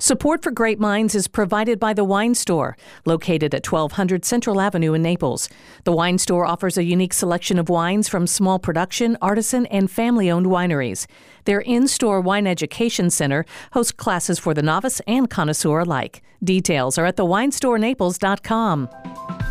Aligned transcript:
Support 0.00 0.44
for 0.44 0.52
Great 0.52 0.78
Minds 0.78 1.16
is 1.16 1.26
provided 1.26 1.80
by 1.80 1.92
The 1.92 2.04
Wine 2.04 2.36
Store, 2.36 2.76
located 3.04 3.52
at 3.52 3.66
1200 3.66 4.24
Central 4.24 4.60
Avenue 4.60 4.94
in 4.94 5.02
Naples. 5.02 5.48
The 5.82 5.90
Wine 5.90 6.18
Store 6.18 6.46
offers 6.46 6.78
a 6.78 6.84
unique 6.84 7.12
selection 7.12 7.58
of 7.58 7.68
wines 7.68 8.08
from 8.08 8.28
small 8.28 8.60
production, 8.60 9.18
artisan, 9.20 9.66
and 9.66 9.90
family 9.90 10.30
owned 10.30 10.46
wineries. 10.46 11.08
Their 11.46 11.62
in 11.62 11.88
store 11.88 12.20
wine 12.20 12.46
education 12.46 13.10
center 13.10 13.44
hosts 13.72 13.90
classes 13.90 14.38
for 14.38 14.54
the 14.54 14.62
novice 14.62 15.00
and 15.08 15.28
connoisseur 15.28 15.80
alike. 15.80 16.22
Details 16.44 16.96
are 16.96 17.06
at 17.06 17.16
thewinestorenaples.com. 17.16 19.47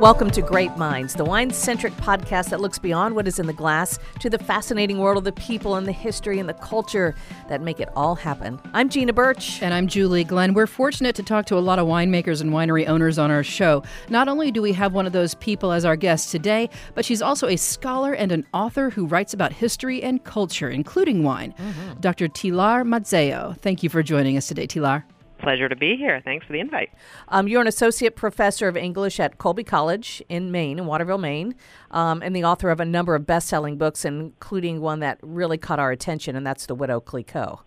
Welcome 0.00 0.30
to 0.32 0.42
Great 0.42 0.76
Minds, 0.76 1.14
the 1.14 1.24
wine 1.24 1.50
centric 1.50 1.94
podcast 1.94 2.50
that 2.50 2.60
looks 2.60 2.78
beyond 2.78 3.14
what 3.14 3.26
is 3.26 3.38
in 3.38 3.46
the 3.46 3.54
glass 3.54 3.98
to 4.20 4.28
the 4.28 4.38
fascinating 4.38 4.98
world 4.98 5.16
of 5.16 5.24
the 5.24 5.32
people 5.32 5.74
and 5.74 5.86
the 5.86 5.92
history 5.92 6.38
and 6.38 6.46
the 6.46 6.54
culture 6.54 7.14
that 7.48 7.62
make 7.62 7.80
it 7.80 7.88
all 7.96 8.14
happen. 8.14 8.60
I'm 8.74 8.90
Gina 8.90 9.14
Birch. 9.14 9.62
And 9.62 9.72
I'm 9.72 9.86
Julie 9.86 10.22
Glenn. 10.22 10.52
We're 10.52 10.66
fortunate 10.66 11.16
to 11.16 11.22
talk 11.22 11.46
to 11.46 11.56
a 11.56 11.60
lot 11.60 11.78
of 11.78 11.86
winemakers 11.86 12.42
and 12.42 12.50
winery 12.50 12.86
owners 12.86 13.18
on 13.18 13.30
our 13.30 13.42
show. 13.42 13.82
Not 14.10 14.28
only 14.28 14.50
do 14.50 14.60
we 14.60 14.74
have 14.74 14.92
one 14.92 15.06
of 15.06 15.14
those 15.14 15.34
people 15.36 15.72
as 15.72 15.86
our 15.86 15.96
guest 15.96 16.30
today, 16.30 16.68
but 16.94 17.06
she's 17.06 17.22
also 17.22 17.48
a 17.48 17.56
scholar 17.56 18.12
and 18.12 18.32
an 18.32 18.46
author 18.52 18.90
who 18.90 19.06
writes 19.06 19.32
about 19.32 19.54
history 19.54 20.02
and 20.02 20.22
culture, 20.22 20.68
including 20.68 21.22
wine. 21.22 21.54
Mm-hmm. 21.58 22.00
Dr. 22.00 22.28
Tilar 22.28 22.86
Mazzeo. 22.86 23.56
Thank 23.60 23.82
you 23.82 23.88
for 23.88 24.02
joining 24.02 24.36
us 24.36 24.46
today, 24.46 24.66
Tilar. 24.66 25.04
Pleasure 25.38 25.68
to 25.68 25.76
be 25.76 25.96
here. 25.96 26.20
Thanks 26.24 26.46
for 26.46 26.52
the 26.52 26.60
invite. 26.60 26.90
Um, 27.28 27.46
you're 27.46 27.60
an 27.60 27.66
associate 27.66 28.16
professor 28.16 28.68
of 28.68 28.76
English 28.76 29.20
at 29.20 29.38
Colby 29.38 29.64
College 29.64 30.22
in 30.28 30.50
Maine, 30.50 30.78
in 30.78 30.86
Waterville, 30.86 31.18
Maine, 31.18 31.54
um, 31.90 32.22
and 32.22 32.34
the 32.34 32.44
author 32.44 32.70
of 32.70 32.80
a 32.80 32.84
number 32.84 33.14
of 33.14 33.26
best 33.26 33.46
selling 33.48 33.76
books, 33.76 34.04
including 34.04 34.80
one 34.80 35.00
that 35.00 35.18
really 35.22 35.58
caught 35.58 35.78
our 35.78 35.92
attention, 35.92 36.36
and 36.36 36.46
that's 36.46 36.66
The 36.66 36.74
Widow 36.74 37.00
Clicquot. 37.00 37.60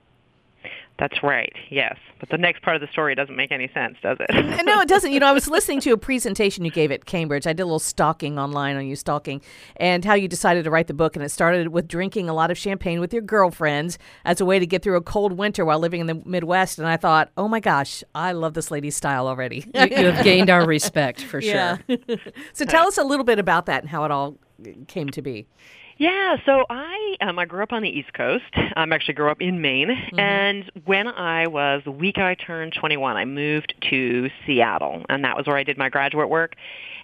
That's 0.99 1.23
right. 1.23 1.53
Yes, 1.69 1.97
but 2.19 2.27
the 2.27 2.37
next 2.37 2.61
part 2.61 2.75
of 2.75 2.81
the 2.81 2.87
story 2.87 3.15
doesn't 3.15 3.37
make 3.37 3.53
any 3.53 3.69
sense, 3.73 3.95
does 4.03 4.17
it? 4.19 4.29
no, 4.65 4.81
it 4.81 4.89
doesn't. 4.89 5.13
You 5.13 5.21
know, 5.21 5.27
I 5.27 5.31
was 5.31 5.47
listening 5.47 5.79
to 5.81 5.93
a 5.93 5.97
presentation 5.97 6.65
you 6.65 6.71
gave 6.71 6.91
at 6.91 7.05
Cambridge. 7.05 7.47
I 7.47 7.53
did 7.53 7.61
a 7.61 7.65
little 7.65 7.79
stalking 7.79 8.37
online 8.37 8.75
on 8.75 8.85
you 8.85 8.97
stalking 8.97 9.41
and 9.77 10.03
how 10.03 10.13
you 10.13 10.27
decided 10.27 10.65
to 10.65 10.69
write 10.69 10.87
the 10.87 10.93
book, 10.93 11.15
and 11.15 11.23
it 11.23 11.29
started 11.29 11.69
with 11.69 11.87
drinking 11.87 12.27
a 12.27 12.33
lot 12.33 12.51
of 12.51 12.57
champagne 12.57 12.99
with 12.99 13.13
your 13.13 13.21
girlfriends 13.21 13.97
as 14.25 14.41
a 14.41 14.45
way 14.45 14.59
to 14.59 14.67
get 14.67 14.83
through 14.83 14.97
a 14.97 15.01
cold 15.01 15.33
winter 15.33 15.63
while 15.63 15.79
living 15.79 16.01
in 16.01 16.07
the 16.07 16.21
Midwest. 16.25 16.79
And 16.79 16.87
I 16.87 16.97
thought, 16.97 17.31
oh 17.37 17.47
my 17.47 17.61
gosh, 17.61 18.03
I 18.13 18.33
love 18.33 18.53
this 18.53 18.69
lady's 18.69 18.97
style 18.97 19.25
already. 19.25 19.65
you, 19.73 19.87
you 19.89 20.11
have 20.11 20.23
gained 20.25 20.49
our 20.49 20.65
respect 20.65 21.21
for 21.21 21.41
sure. 21.41 21.79
so 22.51 22.65
tell 22.65 22.87
us 22.87 22.97
a 22.97 23.03
little 23.03 23.25
bit 23.25 23.39
about 23.39 23.67
that 23.67 23.83
and 23.83 23.89
how 23.89 24.03
it 24.03 24.11
all 24.11 24.37
came 24.87 25.09
to 25.11 25.21
be. 25.21 25.47
Yeah, 25.99 26.37
so 26.45 26.63
I 26.69 27.17
um, 27.19 27.37
I 27.37 27.43
grew 27.45 27.61
up 27.61 27.73
on 27.73 27.81
the 27.81 27.89
East 27.89 28.13
Coast. 28.13 28.45
I 28.55 28.83
um, 28.83 28.93
actually 28.93 29.15
grew 29.15 29.29
up 29.29 29.41
in 29.41 29.61
Maine, 29.61 29.89
mm-hmm. 29.89 30.17
and 30.17 30.71
when 30.85 31.09
I 31.09 31.47
was 31.47 31.81
the 31.83 31.91
week 31.91 32.17
I 32.17 32.35
turned 32.35 32.73
21, 32.73 33.17
I 33.17 33.25
moved 33.25 33.73
to 33.89 34.29
Seattle, 34.45 35.03
and 35.09 35.25
that 35.25 35.35
was 35.35 35.45
where 35.45 35.57
I 35.57 35.63
did 35.63 35.77
my 35.77 35.89
graduate 35.89 36.29
work. 36.29 36.55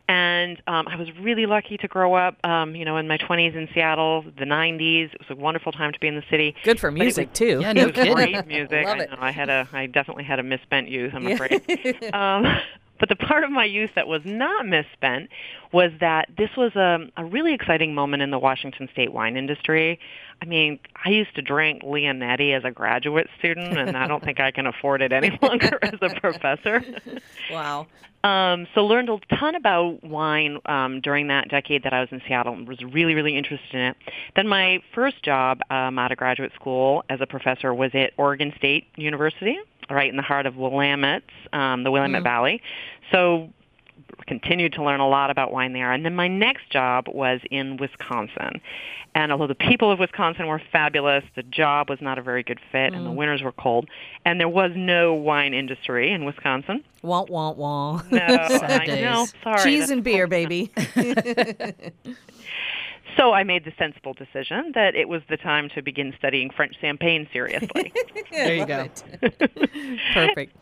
And 0.07 0.61
um, 0.67 0.87
I 0.87 0.95
was 0.97 1.09
really 1.19 1.45
lucky 1.45 1.77
to 1.77 1.87
grow 1.87 2.13
up, 2.13 2.37
um, 2.45 2.75
you 2.75 2.85
know, 2.85 2.95
in 2.97 3.07
my 3.07 3.17
20s 3.17 3.55
in 3.55 3.67
Seattle, 3.73 4.23
the 4.37 4.45
90s. 4.45 5.13
It 5.13 5.19
was 5.19 5.29
a 5.31 5.35
wonderful 5.35 5.71
time 5.71 5.91
to 5.91 5.99
be 5.99 6.07
in 6.07 6.15
the 6.15 6.23
city. 6.29 6.55
Good 6.63 6.79
for 6.79 6.91
music 6.91 7.29
was, 7.29 7.39
too. 7.39 7.59
Yeah, 7.61 7.73
no 7.73 7.87
it 7.87 7.97
was 7.97 8.13
great 8.13 8.47
music. 8.47 8.85
Love. 8.85 8.99
I, 8.99 9.05
know, 9.05 9.17
I 9.19 9.31
had 9.31 9.49
a, 9.49 9.67
I 9.73 9.87
definitely 9.87 10.23
had 10.23 10.39
a 10.39 10.43
misspent 10.43 10.89
youth. 10.89 11.11
I'm 11.15 11.25
afraid. 11.25 11.63
um, 12.13 12.45
but 12.99 13.09
the 13.09 13.15
part 13.15 13.43
of 13.43 13.51
my 13.51 13.65
youth 13.65 13.91
that 13.95 14.07
was 14.07 14.21
not 14.25 14.65
misspent 14.65 15.29
was 15.71 15.91
that 15.99 16.29
this 16.37 16.49
was 16.57 16.75
a, 16.75 16.99
a 17.17 17.25
really 17.25 17.53
exciting 17.53 17.93
moment 17.93 18.23
in 18.23 18.31
the 18.31 18.39
Washington 18.39 18.87
state 18.91 19.11
wine 19.11 19.35
industry. 19.35 19.99
I 20.41 20.45
mean, 20.45 20.79
I 21.03 21.09
used 21.09 21.35
to 21.35 21.41
drink 21.41 21.83
Leonetti 21.83 22.55
as 22.55 22.63
a 22.63 22.71
graduate 22.71 23.27
student, 23.39 23.77
and 23.77 23.97
I 23.97 24.07
don't 24.07 24.23
think 24.23 24.39
I 24.39 24.51
can 24.51 24.67
afford 24.67 25.01
it 25.01 25.11
any 25.11 25.37
longer 25.41 25.79
as 25.81 25.99
a 26.01 26.19
professor. 26.19 26.83
Wow. 27.51 27.87
Um, 28.25 28.65
so 28.73 28.83
learned 28.83 29.09
a 29.09 29.19
ton 29.35 29.53
about 29.53 30.03
wine 30.03 30.57
um, 30.65 30.99
during 30.99 31.27
that 31.27 31.47
decade 31.47 31.83
that 31.83 31.93
I 31.93 31.99
was 31.99 32.09
in 32.11 32.23
Seattle 32.27 32.53
and 32.53 32.67
was 32.67 32.81
really, 32.81 33.13
really 33.13 33.37
interested 33.37 33.75
in 33.75 33.81
it. 33.81 33.97
Then 34.35 34.47
my 34.47 34.81
first 34.95 35.21
job 35.21 35.59
um, 35.69 35.99
out 35.99 36.11
of 36.11 36.17
graduate 36.17 36.51
school 36.55 37.03
as 37.07 37.19
a 37.21 37.27
professor 37.27 37.71
was 37.71 37.91
at 37.93 38.13
Oregon 38.17 38.51
State 38.57 38.87
University, 38.95 39.59
right 39.89 40.09
in 40.09 40.15
the 40.15 40.23
heart 40.23 40.45
of 40.45 40.55
Willamette, 40.55 41.23
um, 41.53 41.83
the 41.83 41.91
Willamette 41.91 42.21
mm. 42.21 42.25
Valley. 42.25 42.61
So 43.11 43.49
continued 44.27 44.73
to 44.73 44.83
learn 44.83 44.99
a 44.99 45.07
lot 45.07 45.29
about 45.29 45.51
wine 45.51 45.73
there. 45.73 45.91
And 45.91 46.05
then 46.05 46.15
my 46.15 46.27
next 46.27 46.69
job 46.69 47.07
was 47.07 47.39
in 47.51 47.77
Wisconsin. 47.77 48.61
And 49.13 49.31
although 49.31 49.47
the 49.47 49.55
people 49.55 49.91
of 49.91 49.99
Wisconsin 49.99 50.47
were 50.47 50.61
fabulous, 50.71 51.23
the 51.35 51.43
job 51.43 51.89
was 51.89 52.01
not 52.01 52.17
a 52.17 52.21
very 52.21 52.43
good 52.43 52.59
fit, 52.71 52.91
mm. 52.91 52.97
and 52.97 53.05
the 53.05 53.11
mm. 53.11 53.15
winters 53.15 53.41
were 53.41 53.53
cold, 53.53 53.87
and 54.25 54.41
there 54.41 54.49
was 54.49 54.71
no 54.75 55.13
wine 55.13 55.53
industry 55.53 56.11
in 56.11 56.25
Wisconsin. 56.25 56.83
Wah 57.01 57.23
wah 57.23 57.51
wah. 57.51 58.01
No, 58.11 58.19
I 58.27 58.85
know. 58.87 59.25
Sorry, 59.41 59.63
cheese 59.63 59.89
and 59.89 60.03
beer, 60.03 60.27
baby. 60.27 60.69
So 63.17 63.33
I 63.33 63.43
made 63.43 63.65
the 63.65 63.73
sensible 63.77 64.13
decision 64.13 64.71
that 64.75 64.95
it 64.95 65.07
was 65.07 65.21
the 65.29 65.37
time 65.37 65.69
to 65.75 65.81
begin 65.81 66.13
studying 66.17 66.49
French 66.49 66.75
champagne 66.81 67.27
seriously. 67.31 67.93
there 68.31 68.55
you 68.55 68.65
go. 68.65 68.89
Perfect. 70.13 70.55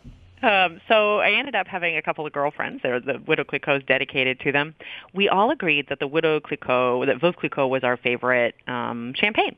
Um, 0.43 0.81
so 0.89 1.19
I 1.19 1.31
ended 1.31 1.55
up 1.55 1.67
having 1.67 1.95
a 1.95 2.01
couple 2.01 2.27
of 2.27 2.33
girlfriends. 2.33 2.83
There, 2.83 2.99
the 2.99 3.21
Widow 3.25 3.45
Clicquot's 3.45 3.85
dedicated 3.87 4.41
to 4.41 4.51
them. 4.51 4.75
We 5.13 5.29
all 5.29 5.51
agreed 5.51 5.87
that 5.87 5.99
the 5.99 6.07
Widow 6.07 6.41
Clicquot, 6.41 7.05
that 7.05 7.21
Veuve 7.21 7.37
Clicquot 7.37 7.67
was 7.67 7.83
our 7.83 7.95
favorite 7.95 8.55
um, 8.67 9.13
champagne. 9.15 9.55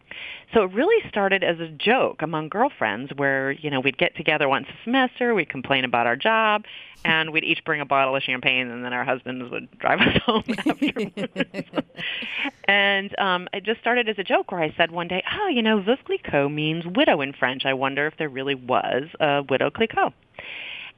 So 0.54 0.64
it 0.64 0.74
really 0.74 1.04
started 1.10 1.44
as 1.44 1.60
a 1.60 1.68
joke 1.70 2.22
among 2.22 2.50
girlfriends, 2.50 3.12
where 3.16 3.52
you 3.52 3.72
know 3.72 3.80
we'd 3.80 3.98
get 3.98 4.16
together 4.16 4.48
once 4.48 4.68
a 4.70 4.84
semester, 4.84 5.34
we'd 5.34 5.50
complain 5.50 5.86
about 5.86 6.06
our 6.06 6.16
job, 6.16 6.66
and 7.04 7.32
we'd 7.32 7.44
each 7.44 7.64
bring 7.66 7.82
a 7.82 7.86
bottle 7.86 8.16
of 8.16 8.22
champagne, 8.22 8.70
and 8.70 8.86
then 8.86 8.94
our 8.94 9.04
husbands 9.04 9.50
would 9.50 9.68
drive 9.80 10.02
us 10.02 10.22
home 10.24 10.44
afterwards. 10.68 11.12
and 12.68 13.18
um, 13.20 13.48
it 13.54 13.64
just 13.64 13.80
started 13.82 14.08
as 14.08 14.20
a 14.20 14.24
joke, 14.24 14.52
where 14.52 14.62
I 14.62 14.72
said 14.78 14.92
one 14.92 15.08
day, 15.08 15.24
"Oh, 15.34 15.48
you 15.48 15.64
know, 15.64 15.82
Veuve 15.82 16.04
Clicquot 16.06 16.50
means 16.50 16.86
widow 16.86 17.22
in 17.22 17.34
French. 17.34 17.66
I 17.66 17.74
wonder 17.74 18.06
if 18.06 18.14
there 18.18 18.30
really 18.30 18.56
was 18.56 19.06
a 19.20 19.44
Widow 19.50 19.72
Clicquot." 19.72 20.14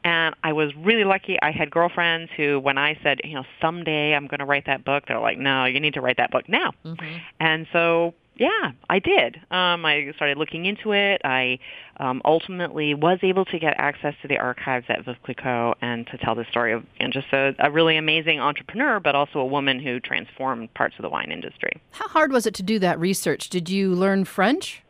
And 0.07 0.35
I 0.41 0.53
was 0.53 0.73
really 0.77 1.03
lucky. 1.03 1.37
I 1.41 1.51
had 1.51 1.69
girlfriends 1.69 2.31
who, 2.37 2.61
when 2.61 2.77
I 2.77 2.97
said, 3.03 3.19
you 3.25 3.33
know, 3.33 3.43
someday 3.61 4.13
I'm 4.15 4.27
going 4.27 4.39
to 4.39 4.45
write 4.45 4.65
that 4.67 4.85
book, 4.85 5.03
they're 5.05 5.19
like, 5.19 5.37
no, 5.37 5.65
you 5.65 5.81
need 5.81 5.95
to 5.95 6.01
write 6.01 6.15
that 6.15 6.31
book 6.31 6.47
now. 6.47 6.71
Mm-hmm. 6.85 7.17
And 7.41 7.67
so, 7.73 8.13
yeah, 8.37 8.71
I 8.89 8.99
did. 8.99 9.35
Um, 9.51 9.85
I 9.85 10.13
started 10.15 10.37
looking 10.37 10.65
into 10.65 10.93
it. 10.93 11.19
I 11.25 11.59
um, 11.97 12.21
ultimately 12.23 12.93
was 12.93 13.19
able 13.21 13.43
to 13.45 13.59
get 13.59 13.73
access 13.77 14.13
to 14.21 14.29
the 14.29 14.37
archives 14.37 14.85
at 14.87 15.03
Veuve 15.03 15.17
Clicquot 15.25 15.75
and 15.81 16.07
to 16.07 16.17
tell 16.19 16.35
the 16.35 16.45
story 16.49 16.71
of 16.71 16.85
know, 17.01 17.09
just 17.11 17.27
a, 17.33 17.53
a 17.59 17.69
really 17.69 17.97
amazing 17.97 18.39
entrepreneur, 18.39 19.01
but 19.01 19.13
also 19.13 19.39
a 19.39 19.45
woman 19.45 19.77
who 19.77 19.99
transformed 19.99 20.73
parts 20.73 20.95
of 20.97 21.03
the 21.03 21.09
wine 21.09 21.33
industry. 21.33 21.81
How 21.91 22.07
hard 22.07 22.31
was 22.31 22.45
it 22.45 22.53
to 22.53 22.63
do 22.63 22.79
that 22.79 22.97
research? 22.97 23.49
Did 23.49 23.69
you 23.69 23.93
learn 23.93 24.23
French? 24.23 24.83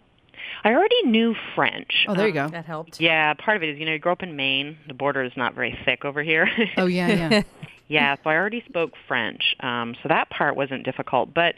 I 0.64 0.74
already 0.74 1.04
knew 1.04 1.36
French. 1.56 2.06
Oh, 2.08 2.16
there 2.16 2.28
you 2.28 2.40
um, 2.40 2.48
go. 2.48 2.52
That 2.52 2.66
helped. 2.66 3.00
Yeah, 3.00 3.34
part 3.34 3.58
of 3.58 3.64
it 3.64 3.70
is, 3.70 3.80
you 3.80 3.86
know, 3.86 3.94
you 3.94 4.00
grew 4.00 4.12
up 4.12 4.24
in 4.24 4.36
Maine. 4.36 4.78
The 4.88 4.94
border 4.94 5.24
is 5.24 5.34
not 5.36 5.56
very 5.56 5.78
thick 5.86 6.06
over 6.06 6.24
here. 6.24 6.48
oh, 6.78 6.86
yeah, 6.86 7.08
yeah. 7.30 7.42
yeah, 7.88 8.16
so 8.16 8.30
I 8.30 8.36
already 8.36 8.64
spoke 8.68 8.92
French. 9.08 9.56
Um, 9.60 9.96
so 10.02 10.10
that 10.10 10.30
part 10.30 10.56
wasn't 10.56 10.84
difficult. 10.84 11.34
But 11.34 11.56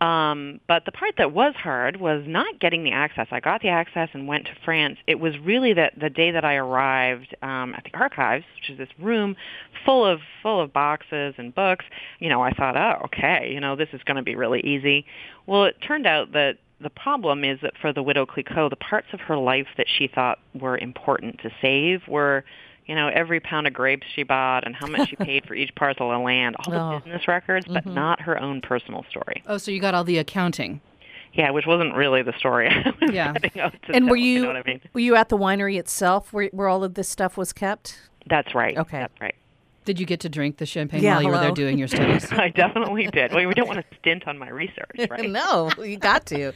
um, 0.00 0.60
but 0.66 0.86
the 0.86 0.92
part 0.92 1.16
that 1.18 1.32
was 1.32 1.54
hard 1.54 2.00
was 2.00 2.24
not 2.26 2.58
getting 2.58 2.84
the 2.84 2.92
access. 2.92 3.26
I 3.30 3.40
got 3.40 3.60
the 3.60 3.68
access 3.68 4.08
and 4.14 4.26
went 4.26 4.46
to 4.46 4.52
France. 4.64 4.96
It 5.06 5.20
was 5.20 5.38
really 5.38 5.74
that 5.74 5.92
the 6.00 6.08
day 6.08 6.30
that 6.30 6.44
I 6.44 6.54
arrived 6.54 7.36
um, 7.42 7.74
at 7.74 7.84
the 7.84 7.98
archives, 7.98 8.46
which 8.56 8.70
is 8.70 8.78
this 8.78 8.88
room 8.98 9.36
full 9.84 10.06
of 10.06 10.20
full 10.42 10.60
of 10.60 10.72
boxes 10.72 11.34
and 11.36 11.54
books. 11.54 11.84
You 12.18 12.30
know, 12.30 12.42
I 12.42 12.52
thought, 12.52 12.78
oh, 12.78 13.04
okay, 13.06 13.50
you 13.52 13.60
know, 13.60 13.76
this 13.76 13.90
is 13.92 14.00
going 14.04 14.16
to 14.16 14.22
be 14.22 14.36
really 14.36 14.60
easy. 14.60 15.04
Well, 15.46 15.66
it 15.66 15.76
turned 15.86 16.06
out 16.06 16.32
that 16.32 16.56
the 16.80 16.90
problem 16.90 17.44
is 17.44 17.58
that 17.62 17.74
for 17.80 17.92
the 17.92 18.02
widow 18.02 18.26
Clicquot, 18.26 18.70
the 18.70 18.76
parts 18.76 19.08
of 19.12 19.20
her 19.20 19.36
life 19.36 19.66
that 19.76 19.86
she 19.88 20.08
thought 20.08 20.38
were 20.54 20.78
important 20.78 21.40
to 21.40 21.50
save 21.60 22.06
were, 22.08 22.44
you 22.86 22.94
know, 22.94 23.08
every 23.08 23.40
pound 23.40 23.66
of 23.66 23.72
grapes 23.72 24.06
she 24.14 24.22
bought 24.22 24.66
and 24.66 24.74
how 24.74 24.86
much 24.86 25.10
she 25.10 25.16
paid 25.16 25.46
for 25.46 25.54
each 25.54 25.74
parcel 25.74 26.10
of 26.10 26.22
land, 26.22 26.56
all 26.58 26.72
the 26.72 26.80
oh. 26.80 26.98
business 27.00 27.28
records, 27.28 27.66
but 27.66 27.84
mm-hmm. 27.84 27.94
not 27.94 28.20
her 28.22 28.40
own 28.40 28.60
personal 28.60 29.04
story. 29.10 29.42
Oh, 29.46 29.58
so 29.58 29.70
you 29.70 29.80
got 29.80 29.94
all 29.94 30.04
the 30.04 30.18
accounting. 30.18 30.80
Yeah, 31.32 31.50
which 31.50 31.66
wasn't 31.66 31.94
really 31.94 32.22
the 32.22 32.32
story. 32.38 32.68
yeah. 33.02 33.34
and 33.92 34.10
were 34.10 34.16
you, 34.16 34.40
you 34.40 34.52
know 34.52 34.52
I 34.52 34.62
mean? 34.66 34.80
were 34.92 35.00
you 35.00 35.14
at 35.14 35.28
the 35.28 35.38
winery 35.38 35.78
itself 35.78 36.32
where 36.32 36.48
where 36.52 36.66
all 36.66 36.82
of 36.82 36.94
this 36.94 37.08
stuff 37.08 37.36
was 37.36 37.52
kept? 37.52 38.00
That's 38.28 38.54
right. 38.54 38.76
Okay. 38.76 38.98
That's 38.98 39.20
right. 39.20 39.34
Did 39.84 39.98
you 39.98 40.06
get 40.06 40.20
to 40.20 40.28
drink 40.28 40.58
the 40.58 40.66
champagne 40.66 41.02
yeah, 41.02 41.14
while 41.14 41.22
you 41.22 41.28
hello. 41.28 41.38
were 41.38 41.44
there 41.46 41.54
doing 41.54 41.78
your 41.78 41.88
studies? 41.88 42.26
I 42.32 42.48
definitely 42.48 43.06
did. 43.06 43.32
Well, 43.32 43.46
we 43.46 43.54
don't 43.54 43.66
want 43.66 43.80
to 43.80 43.96
stint 43.96 44.28
on 44.28 44.38
my 44.38 44.50
research, 44.50 44.90
right? 45.10 45.28
no, 45.28 45.70
you 45.78 45.96
got 45.96 46.26
to. 46.26 46.52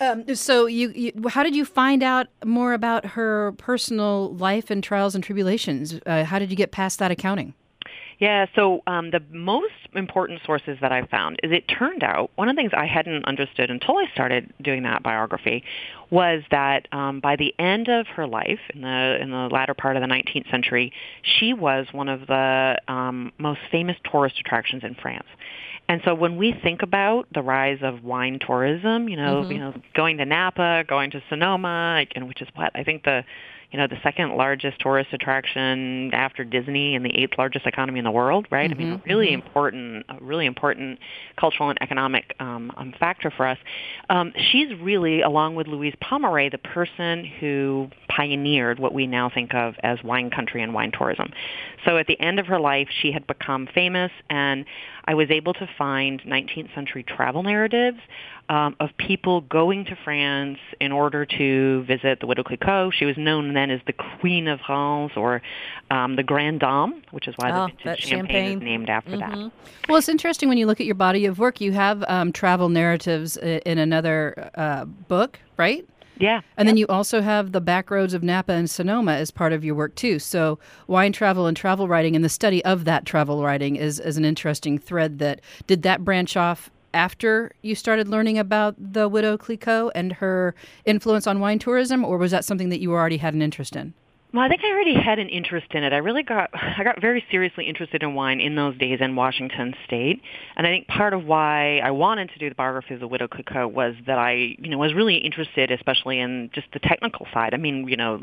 um, 0.00 0.34
so, 0.34 0.66
you, 0.66 0.92
you, 0.94 1.28
how 1.28 1.42
did 1.42 1.54
you 1.54 1.64
find 1.64 2.02
out 2.02 2.28
more 2.44 2.72
about 2.72 3.04
her 3.04 3.52
personal 3.58 4.34
life 4.34 4.70
and 4.70 4.82
trials 4.82 5.14
and 5.14 5.22
tribulations? 5.22 6.00
Uh, 6.06 6.24
how 6.24 6.38
did 6.38 6.50
you 6.50 6.56
get 6.56 6.72
past 6.72 6.98
that 7.00 7.10
accounting? 7.10 7.54
Yeah, 8.18 8.46
so 8.54 8.82
um, 8.86 9.10
the 9.10 9.22
most 9.30 9.72
important 9.94 10.40
sources 10.44 10.78
that 10.80 10.92
I 10.92 11.06
found 11.06 11.38
is 11.42 11.50
it 11.52 11.66
turned 11.68 12.02
out 12.02 12.30
one 12.36 12.48
of 12.48 12.56
the 12.56 12.60
things 12.60 12.72
I 12.74 12.86
hadn't 12.86 13.24
understood 13.24 13.70
until 13.70 13.96
I 13.98 14.06
started 14.12 14.52
doing 14.62 14.84
that 14.84 15.02
biography 15.02 15.64
was 16.10 16.42
that 16.50 16.88
um, 16.92 17.20
by 17.20 17.36
the 17.36 17.54
end 17.58 17.88
of 17.88 18.06
her 18.08 18.26
life, 18.26 18.60
in 18.74 18.82
the 18.82 19.18
in 19.20 19.30
the 19.30 19.48
latter 19.50 19.74
part 19.74 19.96
of 19.96 20.02
the 20.02 20.08
19th 20.08 20.50
century, 20.50 20.92
she 21.22 21.52
was 21.52 21.86
one 21.92 22.08
of 22.08 22.26
the 22.26 22.76
um, 22.88 23.32
most 23.38 23.60
famous 23.70 23.96
tourist 24.10 24.38
attractions 24.38 24.84
in 24.84 24.94
France. 24.94 25.26
And 25.88 26.00
so 26.04 26.14
when 26.14 26.36
we 26.36 26.52
think 26.62 26.82
about 26.82 27.26
the 27.34 27.42
rise 27.42 27.80
of 27.82 28.04
wine 28.04 28.38
tourism, 28.38 29.08
you 29.08 29.16
know, 29.16 29.42
mm-hmm. 29.42 29.52
you 29.52 29.58
know, 29.58 29.74
going 29.94 30.18
to 30.18 30.24
Napa, 30.24 30.84
going 30.86 31.10
to 31.10 31.22
Sonoma, 31.28 32.04
and 32.14 32.28
which 32.28 32.40
is 32.40 32.48
what 32.54 32.70
I 32.74 32.84
think 32.84 33.04
the 33.04 33.24
you 33.72 33.78
know, 33.78 33.86
the 33.86 33.98
second 34.02 34.36
largest 34.36 34.78
tourist 34.80 35.08
attraction 35.12 36.12
after 36.12 36.44
Disney 36.44 36.94
and 36.94 37.04
the 37.04 37.10
eighth 37.10 37.38
largest 37.38 37.66
economy 37.66 37.98
in 37.98 38.04
the 38.04 38.10
world, 38.10 38.46
right? 38.50 38.70
Mm-hmm. 38.70 38.80
I 38.80 38.84
mean, 38.84 39.02
really 39.06 39.28
mm-hmm. 39.28 39.46
important, 39.46 40.06
a 40.10 40.22
really 40.22 40.44
important 40.44 40.98
cultural 41.40 41.70
and 41.70 41.80
economic 41.80 42.34
um, 42.38 42.70
um, 42.76 42.92
factor 43.00 43.30
for 43.30 43.46
us. 43.46 43.56
Um, 44.10 44.34
she's 44.52 44.68
really, 44.78 45.22
along 45.22 45.54
with 45.54 45.68
Louise 45.68 45.94
Pommery, 46.02 46.50
the 46.50 46.58
person 46.58 47.24
who 47.24 47.88
pioneered 48.08 48.78
what 48.78 48.92
we 48.92 49.06
now 49.06 49.30
think 49.30 49.54
of 49.54 49.74
as 49.82 49.98
wine 50.04 50.30
country 50.30 50.62
and 50.62 50.74
wine 50.74 50.92
tourism. 50.92 51.32
So 51.86 51.96
at 51.96 52.06
the 52.06 52.20
end 52.20 52.38
of 52.38 52.46
her 52.46 52.60
life, 52.60 52.88
she 53.00 53.10
had 53.10 53.26
become 53.26 53.66
famous, 53.74 54.12
and 54.28 54.66
I 55.04 55.14
was 55.14 55.30
able 55.30 55.52
to 55.54 55.68
find 55.78 56.20
19th 56.22 56.74
century 56.74 57.02
travel 57.02 57.42
narratives 57.42 57.98
um, 58.48 58.76
of 58.80 58.90
people 58.98 59.40
going 59.40 59.84
to 59.86 59.96
France 60.04 60.58
in 60.80 60.92
order 60.92 61.24
to 61.24 61.82
visit 61.84 62.20
the 62.20 62.26
Widow 62.26 62.42
Clicquot. 62.42 62.90
She 62.92 63.04
was 63.04 63.16
known 63.16 63.54
then 63.54 63.70
as 63.70 63.80
the 63.86 63.92
Queen 63.92 64.48
of 64.48 64.60
France 64.60 65.12
or 65.16 65.42
um, 65.90 66.16
the 66.16 66.22
Grande 66.22 66.60
Dame, 66.60 67.02
which 67.10 67.28
is 67.28 67.34
why 67.36 67.50
oh, 67.50 67.66
the 67.66 67.72
vintage 67.84 68.04
champagne, 68.04 68.26
champagne, 68.26 68.58
is 68.58 68.62
named 68.62 68.90
after 68.90 69.12
mm-hmm. 69.12 69.42
that. 69.42 69.52
Well, 69.88 69.98
it's 69.98 70.08
interesting 70.08 70.48
when 70.48 70.58
you 70.58 70.66
look 70.66 70.80
at 70.80 70.86
your 70.86 70.94
body 70.94 71.26
of 71.26 71.38
work. 71.38 71.60
You 71.60 71.72
have 71.72 72.04
um, 72.08 72.32
travel 72.32 72.68
narratives 72.68 73.36
in 73.36 73.78
another 73.78 74.50
uh, 74.54 74.84
book, 74.84 75.38
right? 75.56 75.88
Yeah. 76.18 76.42
And 76.56 76.68
then 76.68 76.76
you 76.76 76.86
also 76.88 77.20
have 77.20 77.52
the 77.52 77.60
back 77.60 77.90
roads 77.90 78.14
of 78.14 78.22
Napa 78.22 78.52
and 78.52 78.70
Sonoma 78.70 79.12
as 79.12 79.30
part 79.30 79.52
of 79.52 79.64
your 79.64 79.74
work 79.74 79.94
too. 79.94 80.18
So 80.18 80.58
wine 80.86 81.12
travel 81.12 81.46
and 81.46 81.56
travel 81.56 81.88
writing 81.88 82.14
and 82.14 82.24
the 82.24 82.28
study 82.28 82.64
of 82.64 82.84
that 82.84 83.04
travel 83.04 83.42
writing 83.42 83.76
is, 83.76 83.98
is 83.98 84.16
an 84.16 84.24
interesting 84.24 84.78
thread 84.78 85.18
that 85.18 85.40
did 85.66 85.82
that 85.82 86.04
branch 86.04 86.36
off 86.36 86.70
after 86.94 87.52
you 87.62 87.74
started 87.74 88.08
learning 88.08 88.38
about 88.38 88.74
the 88.78 89.08
widow 89.08 89.36
Clicquot 89.36 89.90
and 89.94 90.12
her 90.12 90.54
influence 90.84 91.26
on 91.26 91.40
wine 91.40 91.58
tourism 91.58 92.04
or 92.04 92.18
was 92.18 92.30
that 92.30 92.44
something 92.44 92.68
that 92.68 92.80
you 92.80 92.92
already 92.92 93.16
had 93.16 93.34
an 93.34 93.42
interest 93.42 93.74
in? 93.74 93.94
Well, 94.32 94.42
I 94.42 94.48
think 94.48 94.62
I 94.64 94.70
already 94.70 94.94
had 94.94 95.18
an 95.18 95.28
interest 95.28 95.66
in 95.72 95.84
it. 95.84 95.92
I 95.92 95.98
really 95.98 96.22
got 96.22 96.50
I 96.54 96.82
got 96.84 97.00
very 97.00 97.24
seriously 97.30 97.66
interested 97.66 98.02
in 98.02 98.14
wine 98.14 98.40
in 98.40 98.54
those 98.54 98.76
days 98.78 98.98
in 99.00 99.14
Washington 99.14 99.74
State, 99.86 100.22
and 100.56 100.66
I 100.66 100.70
think 100.70 100.86
part 100.88 101.12
of 101.12 101.24
why 101.24 101.78
I 101.78 101.90
wanted 101.90 102.30
to 102.30 102.38
do 102.38 102.48
the 102.48 102.54
biography 102.54 102.94
of 102.94 103.00
the 103.00 103.08
widow 103.08 103.28
Clicquot 103.28 103.68
was 103.68 103.94
that 104.06 104.18
I, 104.18 104.56
you 104.58 104.70
know, 104.70 104.78
was 104.78 104.94
really 104.94 105.16
interested, 105.16 105.70
especially 105.70 106.18
in 106.18 106.50
just 106.54 106.66
the 106.72 106.78
technical 106.78 107.26
side. 107.32 107.52
I 107.52 107.58
mean, 107.58 107.86
you 107.88 107.96
know, 107.96 108.22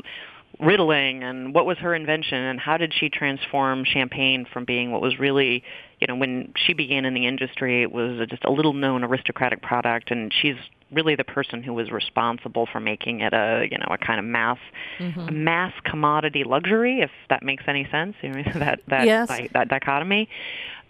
riddling 0.58 1.22
and 1.22 1.54
what 1.54 1.64
was 1.64 1.78
her 1.78 1.94
invention 1.94 2.36
and 2.36 2.58
how 2.58 2.76
did 2.76 2.92
she 2.92 3.08
transform 3.08 3.84
champagne 3.84 4.44
from 4.52 4.64
being 4.64 4.90
what 4.90 5.00
was 5.00 5.18
really 5.18 5.62
you 6.00 6.06
know 6.06 6.16
when 6.16 6.52
she 6.56 6.74
began 6.74 7.04
in 7.04 7.14
the 7.14 7.26
industry 7.26 7.82
it 7.82 7.92
was 7.92 8.26
just 8.28 8.44
a 8.44 8.50
little 8.50 8.74
known 8.74 9.04
aristocratic 9.04 9.62
product 9.62 10.10
and 10.10 10.32
she's 10.42 10.56
really 10.92 11.14
the 11.14 11.24
person 11.24 11.62
who 11.62 11.72
was 11.72 11.90
responsible 11.90 12.66
for 12.70 12.80
making 12.80 13.20
it 13.20 13.32
a 13.32 13.66
you 13.70 13.78
know 13.78 13.86
a 13.90 13.98
kind 13.98 14.18
of 14.18 14.24
mass 14.24 14.58
mm-hmm. 14.98 15.44
mass 15.44 15.72
commodity 15.84 16.44
luxury 16.44 17.00
if 17.00 17.10
that 17.28 17.42
makes 17.42 17.64
any 17.66 17.86
sense 17.90 18.14
you 18.22 18.30
know, 18.30 18.42
that 18.54 18.80
that 18.88 19.06
yes. 19.06 19.28
that 19.52 19.68
dichotomy 19.68 20.28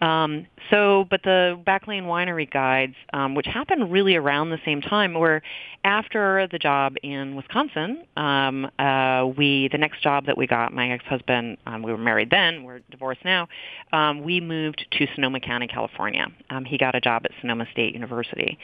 um, 0.00 0.46
so, 0.70 1.06
but 1.10 1.22
the 1.22 1.60
Backlane 1.66 2.04
Winery 2.04 2.50
guides, 2.50 2.94
um, 3.12 3.34
which 3.34 3.46
happened 3.46 3.92
really 3.92 4.16
around 4.16 4.50
the 4.50 4.60
same 4.64 4.80
time, 4.80 5.14
were 5.14 5.42
after 5.84 6.48
the 6.50 6.58
job 6.58 6.96
in 7.02 7.36
Wisconsin. 7.36 8.04
Um, 8.16 8.70
uh, 8.78 9.26
we 9.36 9.68
the 9.70 9.78
next 9.78 10.02
job 10.02 10.26
that 10.26 10.38
we 10.38 10.46
got, 10.46 10.72
my 10.72 10.90
ex-husband, 10.90 11.58
um, 11.66 11.82
we 11.82 11.92
were 11.92 11.98
married 11.98 12.30
then, 12.30 12.64
we're 12.64 12.80
divorced 12.90 13.24
now. 13.24 13.48
Um, 13.92 14.22
we 14.22 14.40
moved 14.40 14.86
to 14.92 15.06
Sonoma 15.14 15.40
County, 15.40 15.66
California. 15.66 16.28
Um, 16.48 16.64
he 16.64 16.78
got 16.78 16.94
a 16.94 17.00
job 17.00 17.22
at 17.24 17.32
Sonoma 17.40 17.66
State 17.72 17.92
University. 17.92 18.58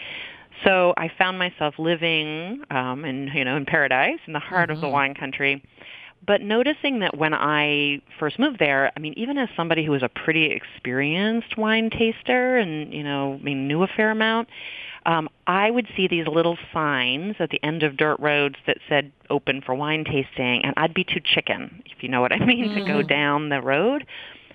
So 0.64 0.94
I 0.96 1.10
found 1.18 1.38
myself 1.38 1.74
living 1.78 2.62
um, 2.70 3.04
in 3.04 3.28
you 3.34 3.44
know 3.44 3.56
in 3.56 3.66
paradise 3.66 4.18
in 4.26 4.32
the 4.32 4.38
heart 4.38 4.68
mm-hmm. 4.68 4.76
of 4.76 4.80
the 4.80 4.86
mm-hmm. 4.86 4.94
wine 4.94 5.14
country. 5.14 5.62
But 6.26 6.40
noticing 6.40 7.00
that 7.00 7.16
when 7.16 7.34
I 7.34 8.00
first 8.18 8.38
moved 8.38 8.58
there, 8.58 8.90
I 8.96 9.00
mean, 9.00 9.14
even 9.16 9.38
as 9.38 9.48
somebody 9.56 9.84
who 9.84 9.92
was 9.92 10.02
a 10.02 10.08
pretty 10.08 10.46
experienced 10.46 11.56
wine 11.56 11.88
taster 11.90 12.56
and 12.56 12.92
you 12.92 13.04
know, 13.04 13.34
I 13.34 13.44
mean, 13.44 13.68
knew 13.68 13.82
a 13.82 13.86
fair 13.86 14.10
amount, 14.10 14.48
um, 15.04 15.28
I 15.46 15.70
would 15.70 15.86
see 15.96 16.08
these 16.08 16.26
little 16.26 16.58
signs 16.72 17.36
at 17.38 17.50
the 17.50 17.62
end 17.62 17.84
of 17.84 17.96
dirt 17.96 18.18
roads 18.18 18.56
that 18.66 18.78
said 18.88 19.12
"open 19.30 19.60
for 19.60 19.74
wine 19.74 20.04
tasting," 20.04 20.64
and 20.64 20.74
I'd 20.76 20.94
be 20.94 21.04
too 21.04 21.20
chicken, 21.22 21.82
if 21.86 22.02
you 22.02 22.08
know 22.08 22.20
what 22.20 22.32
I 22.32 22.38
mean, 22.44 22.70
mm-hmm. 22.70 22.78
to 22.78 22.80
go 22.80 22.98
mm-hmm. 22.98 23.08
down 23.08 23.48
the 23.50 23.60
road 23.60 24.06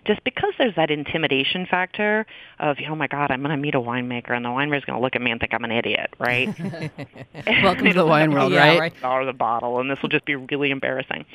just 0.05 0.23
because 0.23 0.53
there's 0.57 0.75
that 0.75 0.89
intimidation 0.89 1.65
factor 1.65 2.25
of, 2.59 2.77
oh 2.89 2.95
my 2.95 3.07
God, 3.07 3.31
I'm 3.31 3.41
going 3.41 3.55
to 3.55 3.61
meet 3.61 3.75
a 3.75 3.79
winemaker, 3.79 4.31
and 4.31 4.43
the 4.43 4.49
winemaker's 4.49 4.85
going 4.85 4.97
to 4.97 5.01
look 5.01 5.15
at 5.15 5.21
me 5.21 5.31
and 5.31 5.39
think 5.39 5.53
I'm 5.53 5.63
an 5.63 5.71
idiot, 5.71 6.13
right? 6.19 6.47
Welcome 7.63 7.85
to 7.85 7.93
the 7.93 8.05
wine 8.05 8.31
world, 8.31 8.51
right? 8.53 8.79
right? 8.79 9.01
Dollar 9.01 9.25
the 9.25 9.33
bottle, 9.33 9.79
and 9.79 9.89
this 9.89 9.99
will 10.01 10.09
just 10.09 10.25
be 10.25 10.35
really 10.35 10.71
embarrassing. 10.71 11.25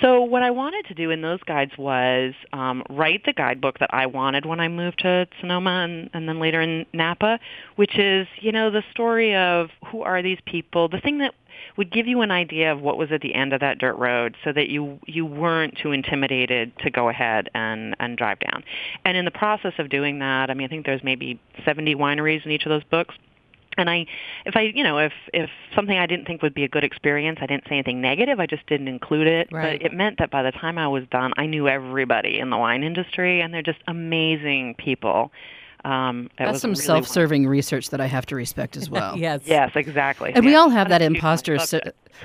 So 0.00 0.22
what 0.22 0.42
I 0.42 0.50
wanted 0.50 0.86
to 0.86 0.94
do 0.94 1.10
in 1.10 1.22
those 1.22 1.40
guides 1.44 1.72
was 1.78 2.34
um, 2.52 2.82
write 2.90 3.24
the 3.24 3.32
guidebook 3.32 3.78
that 3.78 3.90
I 3.92 4.06
wanted 4.06 4.44
when 4.44 4.58
I 4.58 4.68
moved 4.68 4.98
to 5.00 5.28
Sonoma 5.40 5.84
and, 5.84 6.10
and 6.12 6.28
then 6.28 6.40
later 6.40 6.60
in 6.60 6.84
Napa, 6.92 7.38
which 7.76 7.96
is, 7.96 8.26
you 8.40 8.50
know, 8.50 8.70
the 8.70 8.82
story 8.90 9.36
of 9.36 9.70
who 9.86 10.02
are 10.02 10.20
these 10.20 10.38
people, 10.46 10.88
the 10.88 11.00
thing 11.00 11.18
that 11.18 11.34
would 11.76 11.90
give 11.90 12.06
you 12.06 12.20
an 12.20 12.30
idea 12.30 12.72
of 12.72 12.80
what 12.80 12.96
was 12.96 13.10
at 13.10 13.20
the 13.20 13.34
end 13.34 13.52
of 13.52 13.60
that 13.60 13.78
dirt 13.78 13.96
road 13.96 14.36
so 14.44 14.52
that 14.52 14.68
you 14.68 14.98
you 15.06 15.26
weren't 15.26 15.76
too 15.76 15.92
intimidated 15.92 16.72
to 16.78 16.90
go 16.90 17.08
ahead 17.08 17.48
and 17.54 17.96
and 17.98 18.16
drive 18.16 18.38
down. 18.40 18.64
And 19.04 19.16
in 19.16 19.24
the 19.24 19.30
process 19.30 19.74
of 19.78 19.88
doing 19.88 20.18
that, 20.20 20.50
I 20.50 20.54
mean 20.54 20.66
I 20.66 20.68
think 20.68 20.86
there's 20.86 21.04
maybe 21.04 21.40
70 21.64 21.94
wineries 21.96 22.44
in 22.44 22.50
each 22.50 22.64
of 22.64 22.70
those 22.70 22.84
books 22.84 23.14
and 23.76 23.90
I, 23.90 24.06
if 24.44 24.56
I, 24.56 24.72
you 24.74 24.84
know, 24.84 24.98
if 24.98 25.12
if 25.32 25.50
something 25.74 25.96
I 25.98 26.06
didn't 26.06 26.26
think 26.26 26.42
would 26.42 26.54
be 26.54 26.64
a 26.64 26.68
good 26.68 26.84
experience, 26.84 27.38
I 27.40 27.46
didn't 27.46 27.64
say 27.64 27.74
anything 27.74 28.00
negative. 28.00 28.40
I 28.40 28.46
just 28.46 28.66
didn't 28.66 28.88
include 28.88 29.26
it. 29.26 29.48
Right. 29.50 29.80
But 29.80 29.86
it 29.86 29.94
meant 29.94 30.18
that 30.18 30.30
by 30.30 30.42
the 30.42 30.52
time 30.52 30.78
I 30.78 30.88
was 30.88 31.04
done, 31.10 31.32
I 31.36 31.46
knew 31.46 31.68
everybody 31.68 32.38
in 32.38 32.50
the 32.50 32.56
wine 32.56 32.82
industry, 32.82 33.40
and 33.40 33.52
they're 33.52 33.62
just 33.62 33.80
amazing 33.88 34.76
people. 34.78 35.32
Um, 35.84 36.30
That's 36.38 36.60
some 36.60 36.70
really 36.70 36.82
self-serving 36.82 37.46
research 37.46 37.90
that 37.90 38.00
I 38.00 38.06
have 38.06 38.24
to 38.26 38.36
respect 38.36 38.76
as 38.76 38.88
well. 38.90 39.16
yes, 39.18 39.42
yes, 39.44 39.72
exactly. 39.74 40.32
And 40.34 40.44
we 40.44 40.54
all 40.54 40.70
have 40.70 40.88
that 40.88 41.02
imposter. 41.02 41.58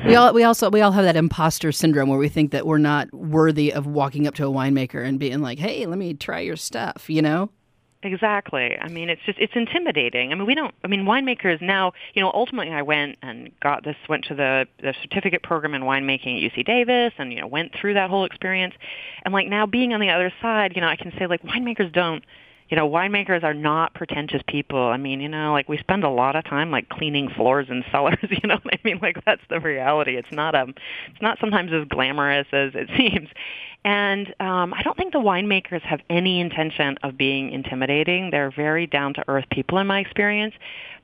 we 0.06 0.16
all 0.16 0.34
we 0.34 0.44
also 0.44 0.70
we 0.70 0.82
all 0.82 0.92
have 0.92 1.04
that 1.04 1.16
imposter 1.18 1.72
syndrome 1.72 2.10
where 2.10 2.20
we 2.20 2.30
think 2.30 2.52
that 2.52 2.66
we're 2.66 2.78
not 2.78 3.14
worthy 3.14 3.74
of 3.74 3.86
walking 3.86 4.28
up 4.28 4.36
to 4.36 4.46
a 4.46 4.50
winemaker 4.50 5.06
and 5.06 5.20
being 5.20 5.42
like, 5.42 5.60
"Hey, 5.60 5.86
let 5.86 5.98
me 5.98 6.14
try 6.14 6.40
your 6.40 6.56
stuff," 6.56 7.10
you 7.10 7.22
know. 7.22 7.50
Exactly. 8.02 8.78
I 8.80 8.88
mean, 8.88 9.10
it's 9.10 9.22
just 9.26 9.38
it's 9.40 9.52
intimidating. 9.56 10.32
I 10.32 10.36
mean, 10.36 10.46
we 10.46 10.56
don't. 10.56 10.74
I 10.86 10.88
mean, 10.88 11.04
winemakers 11.04 11.62
now. 11.62 11.92
You 12.14 12.22
know, 12.22 12.32
ultimately, 12.34 12.72
I 12.72 12.82
went 12.82 13.18
and 13.22 13.52
got 13.60 13.84
this. 13.84 13.98
Went 14.08 14.24
to 14.26 14.36
the 14.36 14.68
the 14.82 14.94
certificate 15.02 15.44
program 15.44 15.74
in 15.74 15.82
winemaking 15.82 16.38
at 16.42 16.54
UC 16.54 16.66
Davis, 16.66 17.12
and 17.18 17.34
you 17.34 17.42
know, 17.42 17.48
went 17.48 17.74
through 17.76 17.96
that 17.96 18.10
whole 18.10 18.24
experience. 18.24 18.74
And 19.26 19.34
like 19.34 19.48
now, 19.48 19.66
being 19.66 19.94
on 19.94 20.00
the 20.00 20.10
other 20.12 20.32
side, 20.42 20.74
you 20.76 20.82
know, 20.82 20.88
I 20.88 20.96
can 20.96 21.12
say 21.20 21.28
like 21.28 21.42
winemakers 21.44 21.92
don't 21.92 22.24
you 22.70 22.78
know, 22.78 22.88
winemakers 22.88 23.44
are 23.44 23.54
not 23.54 23.96
pretentious 23.96 24.42
people. 24.48 24.80
I 24.80 24.98
mean, 24.98 25.22
you 25.22 25.30
know, 25.30 25.52
like 25.52 25.68
we 25.68 25.78
spend 25.80 26.04
a 26.04 26.10
lot 26.10 26.36
of 26.36 26.46
time 26.46 26.70
like 26.70 26.88
cleaning 26.88 27.30
floors 27.30 27.68
and 27.70 27.84
cellars, 27.92 28.18
you 28.30 28.48
know 28.48 28.60
I 28.72 28.80
mean? 28.84 29.00
Like 29.02 29.24
that's 29.26 29.42
the 29.50 29.60
reality. 29.60 30.16
It's 30.16 30.32
not 30.32 30.56
um 30.56 30.76
it's 31.08 31.22
not 31.22 31.40
sometimes 31.40 31.72
as 31.74 31.88
glamorous 31.88 32.48
as 32.52 32.72
it 32.76 32.90
seems. 32.98 33.30
And 33.84 34.28
um 34.40 34.74
I 34.74 34.84
don't 34.84 34.96
think 34.96 35.14
the 35.14 35.20
winemakers 35.20 35.82
have 35.82 36.02
any 36.10 36.40
intention 36.40 36.98
of 37.02 37.18
being 37.18 37.52
intimidating. 37.52 38.30
They're 38.30 38.52
very 38.52 38.86
down 38.86 39.16
to 39.16 39.24
earth 39.28 39.46
people 39.52 39.80
in 39.80 39.88
my 39.88 40.00
experience, 40.00 40.54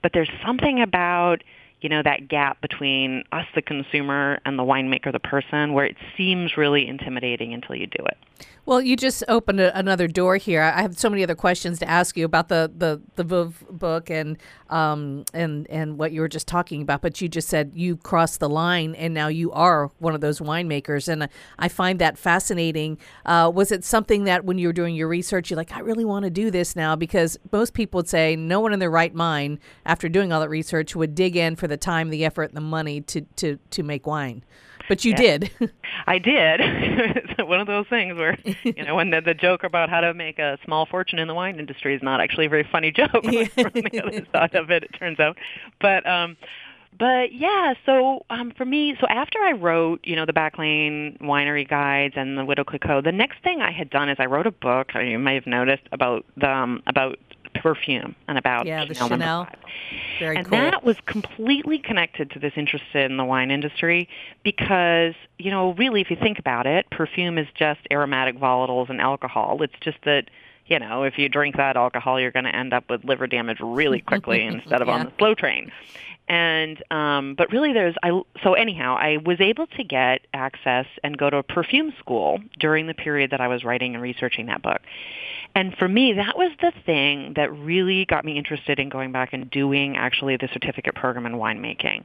but 0.04 0.12
there's 0.14 0.30
something 0.46 0.82
about 0.82 1.44
you 1.82 1.90
know 1.90 2.04
that 2.04 2.28
gap 2.28 2.62
between 2.62 3.24
us 3.32 3.46
the 3.56 3.62
consumer 3.62 4.40
and 4.46 4.58
the 4.58 4.64
winemaker 4.64 5.12
the 5.12 5.20
person 5.20 5.74
where 5.74 5.86
it 5.86 5.98
seems 6.16 6.58
really 6.58 6.88
intimidating 6.88 7.54
until 7.54 7.76
you 7.76 7.88
do 7.88 8.04
it 8.06 8.18
well, 8.66 8.82
you 8.82 8.96
just 8.96 9.24
opened 9.28 9.60
a, 9.60 9.78
another 9.78 10.08
door 10.08 10.38
here. 10.38 10.62
I 10.62 10.82
have 10.82 10.98
so 10.98 11.10
many 11.10 11.24
other 11.24 11.36
questions 11.36 11.78
to 11.80 11.90
ask 11.90 12.18
you 12.18 12.26
about 12.26 12.50
the 12.50 12.72
the 12.76 13.02
the 13.16 13.24
Veuve 13.24 13.64
book 13.70 14.10
and 14.10 14.38
um 14.70 15.24
and 15.34 15.68
and 15.70 16.00
what 16.00 16.12
you 16.12 16.22
were 16.22 16.28
just 16.28 16.48
talking 16.48 16.82
about. 16.82 17.02
But 17.02 17.22
you 17.22 17.30
just 17.30 17.48
said 17.48 17.72
you 17.76 17.98
crossed 17.98 18.40
the 18.40 18.50
line, 18.50 18.96
and 18.96 19.14
now 19.14 19.28
you 19.28 19.52
are 19.52 19.92
one 20.00 20.16
of 20.16 20.22
those 20.22 20.40
winemakers, 20.40 21.08
and 21.08 21.30
I 21.60 21.68
find 21.68 22.00
that 22.00 22.18
fascinating. 22.18 22.98
Uh, 23.26 23.52
was 23.54 23.72
it 23.72 23.84
something 23.84 24.24
that 24.24 24.46
when 24.46 24.58
you 24.58 24.68
were 24.68 24.74
doing 24.74 24.96
your 24.96 25.08
research, 25.08 25.50
you're 25.50 25.58
like, 25.58 25.76
I 25.76 25.80
really 25.80 26.06
want 26.06 26.24
to 26.24 26.32
do 26.32 26.50
this 26.50 26.76
now? 26.76 26.96
Because 26.96 27.38
most 27.52 27.74
people 27.74 28.00
would 28.00 28.10
say 28.10 28.36
no 28.36 28.60
one 28.60 28.74
in 28.74 28.80
their 28.80 28.92
right 28.92 29.14
mind, 29.14 29.60
after 29.86 30.10
doing 30.10 30.32
all 30.34 30.40
that 30.42 30.50
research, 30.50 30.96
would 30.96 31.14
dig 31.14 31.36
in 31.36 31.56
for 31.56 31.68
the 31.68 31.78
time, 31.78 32.10
the 32.10 32.26
effort, 32.26 32.50
and 32.50 32.58
the 32.58 32.62
money 32.62 33.02
to 33.02 33.22
to 33.36 33.60
to 33.70 33.84
make 33.84 34.08
wine. 34.08 34.44
But 34.88 35.06
you 35.06 35.14
did. 35.16 35.52
I 36.08 36.18
did. 36.20 36.60
it's 36.62 37.40
one 37.40 37.60
of 37.60 37.68
those 37.68 37.88
things 37.88 38.18
where, 38.18 38.38
you 38.64 38.84
know, 38.84 38.96
when 38.96 39.10
the, 39.10 39.22
the 39.22 39.34
joke 39.34 39.64
about 39.64 39.90
how 39.90 40.02
to 40.02 40.14
make 40.14 40.40
a 40.40 40.58
small 40.66 40.86
fortune 40.86 41.20
in 41.20 41.28
the 41.28 41.34
wine 41.34 41.60
industry 41.60 41.96
is 41.96 42.04
not 42.04 42.22
actually 42.22 42.46
a 42.46 42.50
very 42.50 42.68
funny 42.72 42.92
joke 42.92 43.12
from 43.12 43.24
the 43.24 44.02
other 44.06 44.26
side 44.32 44.56
of 44.56 44.70
it, 44.72 44.84
it 44.84 44.92
turns 44.98 45.20
out. 45.20 45.38
But, 45.80 46.08
um, 46.08 46.38
but 46.98 47.34
yeah, 47.34 47.74
so 47.86 48.26
um, 48.30 48.52
for 48.56 48.66
me, 48.66 48.96
so 49.00 49.08
after 49.08 49.40
I 49.40 49.52
wrote, 49.52 50.00
you 50.04 50.16
know, 50.16 50.26
the 50.26 50.34
Backlane 50.34 51.20
Winery 51.20 51.68
Guides 51.68 52.14
and 52.16 52.38
the 52.38 52.46
Widow 52.46 52.64
Clicquot, 52.64 53.04
the 53.04 53.12
next 53.12 53.44
thing 53.44 53.62
I 53.62 53.72
had 53.72 53.90
done 53.90 54.10
is 54.10 54.18
I 54.20 54.26
wrote 54.26 54.48
a 54.48 54.52
book. 54.52 54.92
You 54.96 55.20
may 55.20 55.36
have 55.36 55.48
noticed 55.48 55.84
about 55.92 56.26
the 56.38 56.50
um, 56.50 56.84
about 56.88 57.20
perfume 57.62 58.16
and 58.28 58.38
about 58.38 58.66
Yeah, 58.66 58.86
the 58.86 58.94
Chanel 58.94 59.10
number 59.10 59.24
Chanel. 59.24 59.48
Very 60.20 60.38
and 60.38 60.46
cool. 60.48 60.58
that 60.58 60.84
was 60.84 60.98
completely 61.06 61.80
connected 61.80 62.32
to 62.32 62.40
this 62.40 62.54
interest 62.56 62.86
in 62.94 63.18
the 63.18 63.26
wine 63.26 63.52
industry 63.52 64.08
because, 64.44 65.14
you 65.38 65.52
know, 65.52 65.74
really 65.74 66.02
if 66.02 66.10
you 66.10 66.16
think 66.16 66.40
about 66.40 66.68
it, 66.68 66.90
perfume 66.90 67.38
is 67.38 67.48
just 67.56 67.82
aromatic 67.92 68.38
volatiles 68.38 68.90
and 68.90 69.02
alcohol. 69.02 69.62
It's 69.62 69.74
just 69.82 69.98
that, 70.06 70.30
you 70.68 70.80
know, 70.80 71.04
if 71.04 71.18
you 71.18 71.30
drink 71.30 71.58
that 71.58 71.76
alcohol, 71.76 72.20
you're 72.20 72.32
going 72.32 72.46
to 72.46 72.56
end 72.56 72.74
up 72.74 72.90
with 72.90 73.04
liver 73.04 73.28
damage 73.28 73.60
really 73.62 74.02
quickly 74.12 74.44
instead 74.44 74.82
of 74.82 74.90
on 74.90 75.06
the 75.06 75.12
slow 75.18 75.36
train. 75.36 75.72
And 76.28 76.82
um 76.92 77.36
but 77.36 77.52
really 77.52 77.72
there's 77.72 77.94
I 78.02 78.20
so 78.42 78.56
anyhow, 78.56 78.98
I 79.00 79.18
was 79.18 79.40
able 79.40 79.68
to 79.68 79.84
get 79.84 80.22
access 80.34 80.88
and 81.04 81.16
go 81.18 81.30
to 81.30 81.38
a 81.38 81.44
perfume 81.44 81.94
school 82.00 82.40
during 82.60 82.88
the 82.88 82.96
period 82.96 83.30
that 83.30 83.42
I 83.42 83.48
was 83.48 83.64
writing 83.64 83.94
and 83.94 84.02
researching 84.02 84.48
that 84.48 84.64
book. 84.64 84.82
And 85.56 85.74
for 85.78 85.88
me, 85.88 86.14
that 86.14 86.38
was 86.38 86.52
the 86.62 86.74
thing 86.86 87.34
that 87.38 87.52
really 87.58 88.06
got 88.06 88.26
me 88.26 88.38
interested 88.38 88.78
in 88.78 88.90
going 88.90 89.14
back 89.14 89.32
and 89.32 89.50
doing 89.50 89.96
actually 89.96 90.36
the 90.36 90.50
certificate 90.52 90.96
program 90.96 91.26
in 91.26 91.34
winemaking. 91.34 92.04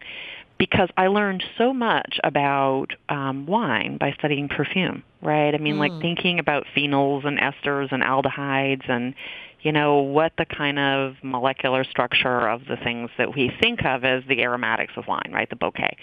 Because 0.56 0.88
I 0.96 1.08
learned 1.08 1.42
so 1.58 1.72
much 1.72 2.20
about 2.22 2.88
um, 3.08 3.46
wine 3.46 3.96
by 3.98 4.12
studying 4.12 4.48
perfume, 4.48 5.02
right? 5.20 5.54
I 5.54 5.58
mean, 5.58 5.78
like 5.78 5.90
thinking 6.02 6.38
about 6.38 6.64
phenols 6.76 7.26
and 7.26 7.38
esters 7.38 7.90
and 7.92 8.02
aldehydes 8.02 8.88
and, 8.88 9.14
you 9.62 9.72
know, 9.72 9.96
what 10.00 10.32
the 10.36 10.44
kind 10.44 10.78
of 10.78 11.14
molecular 11.22 11.82
structure 11.84 12.46
of 12.46 12.66
the 12.66 12.76
things 12.76 13.10
that 13.18 13.34
we 13.34 13.50
think 13.60 13.84
of 13.84 14.04
as 14.04 14.22
the 14.28 14.42
aromatics 14.42 14.92
of 14.96 15.06
wine, 15.08 15.30
right? 15.32 15.48
The 15.48 15.56
bouquet. 15.56 15.96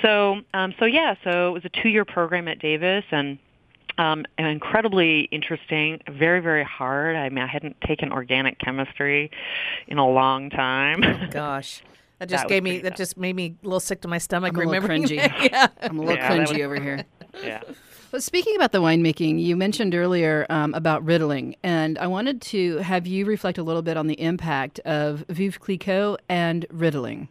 So, 0.00 0.40
um, 0.54 0.74
so 0.78 0.84
yeah, 0.84 1.16
so 1.24 1.48
it 1.48 1.52
was 1.52 1.64
a 1.64 1.82
two-year 1.82 2.04
program 2.04 2.48
at 2.48 2.60
Davis, 2.60 3.04
and 3.10 3.38
um, 3.98 4.24
incredibly 4.38 5.22
interesting, 5.30 6.00
very 6.10 6.40
very 6.40 6.64
hard. 6.64 7.16
I 7.16 7.28
mean, 7.28 7.44
I 7.44 7.46
hadn't 7.46 7.80
taken 7.80 8.12
organic 8.12 8.58
chemistry 8.58 9.30
in 9.86 9.98
a 9.98 10.08
long 10.08 10.50
time. 10.50 11.02
Gosh. 11.30 11.82
That 12.18 12.28
just 12.28 12.44
That 12.44 12.48
gave 12.48 12.62
me 12.62 12.78
that 12.78 12.90
tough. 12.90 12.98
just 12.98 13.16
made 13.16 13.34
me 13.34 13.56
a 13.62 13.66
little 13.66 13.80
sick 13.80 14.00
to 14.02 14.08
my 14.08 14.18
stomach 14.18 14.50
I'm 14.50 14.56
a 14.56 14.58
little 14.60 14.72
remembering 14.74 15.02
cringy. 15.04 15.16
that. 15.16 15.42
yeah. 15.52 15.66
I'm 15.82 15.98
a 15.98 16.02
little 16.02 16.16
Yeah, 16.16 16.30
cringy 16.30 16.52
was- 16.52 16.60
over 16.60 16.80
here. 16.80 17.04
yeah. 17.42 17.62
But 18.12 18.22
speaking 18.22 18.54
about 18.56 18.72
the 18.72 18.80
winemaking, 18.82 19.42
you 19.42 19.56
mentioned 19.56 19.94
earlier 19.94 20.44
um, 20.50 20.74
about 20.74 21.02
riddling, 21.02 21.56
and 21.62 21.96
I 21.98 22.06
wanted 22.08 22.42
to 22.42 22.76
have 22.78 23.06
you 23.06 23.24
reflect 23.24 23.56
a 23.56 23.62
little 23.62 23.80
bit 23.80 23.96
on 23.96 24.06
the 24.06 24.20
impact 24.20 24.80
of 24.80 25.24
Veuve 25.28 25.58
Clicquot 25.58 26.18
and 26.28 26.66
riddling. 26.70 27.28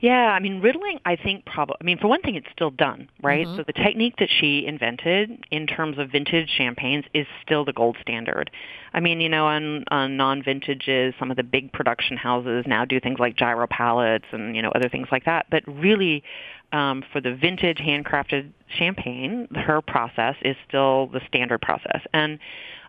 Yeah, 0.00 0.32
I 0.32 0.40
mean, 0.40 0.60
riddling, 0.60 0.98
I 1.04 1.16
think 1.16 1.44
probably, 1.44 1.76
I 1.80 1.84
mean, 1.84 1.98
for 1.98 2.08
one 2.08 2.22
thing, 2.22 2.34
it's 2.34 2.46
still 2.52 2.70
done, 2.70 3.08
right? 3.22 3.46
So 3.46 3.64
the 3.66 3.72
technique 3.72 4.14
that 4.18 4.28
she 4.30 4.66
invented 4.66 5.44
in 5.50 5.66
terms 5.66 5.98
of 5.98 6.10
vintage 6.10 6.48
champagnes 6.56 7.04
is 7.12 7.26
still 7.42 7.64
the 7.64 7.72
gold 7.72 7.96
standard. 8.00 8.50
I 8.94 9.00
mean, 9.00 9.20
you 9.20 9.28
know, 9.28 9.46
on, 9.46 9.84
on 9.90 10.16
non-vintages, 10.16 11.14
some 11.18 11.30
of 11.30 11.36
the 11.36 11.42
big 11.42 11.72
production 11.72 12.16
houses 12.16 12.64
now 12.66 12.84
do 12.84 12.98
things 12.98 13.18
like 13.18 13.36
gyro 13.36 13.66
palettes 13.66 14.26
and, 14.32 14.56
you 14.56 14.62
know, 14.62 14.70
other 14.70 14.88
things 14.88 15.08
like 15.12 15.24
that. 15.26 15.46
But 15.50 15.62
really, 15.66 16.24
um, 16.72 17.04
for 17.12 17.20
the 17.20 17.34
vintage 17.34 17.78
handcrafted 17.78 18.50
champagne, 18.68 19.48
her 19.54 19.80
process 19.80 20.36
is 20.42 20.56
still 20.66 21.08
the 21.08 21.20
standard 21.28 21.60
process. 21.60 22.00
And 22.12 22.38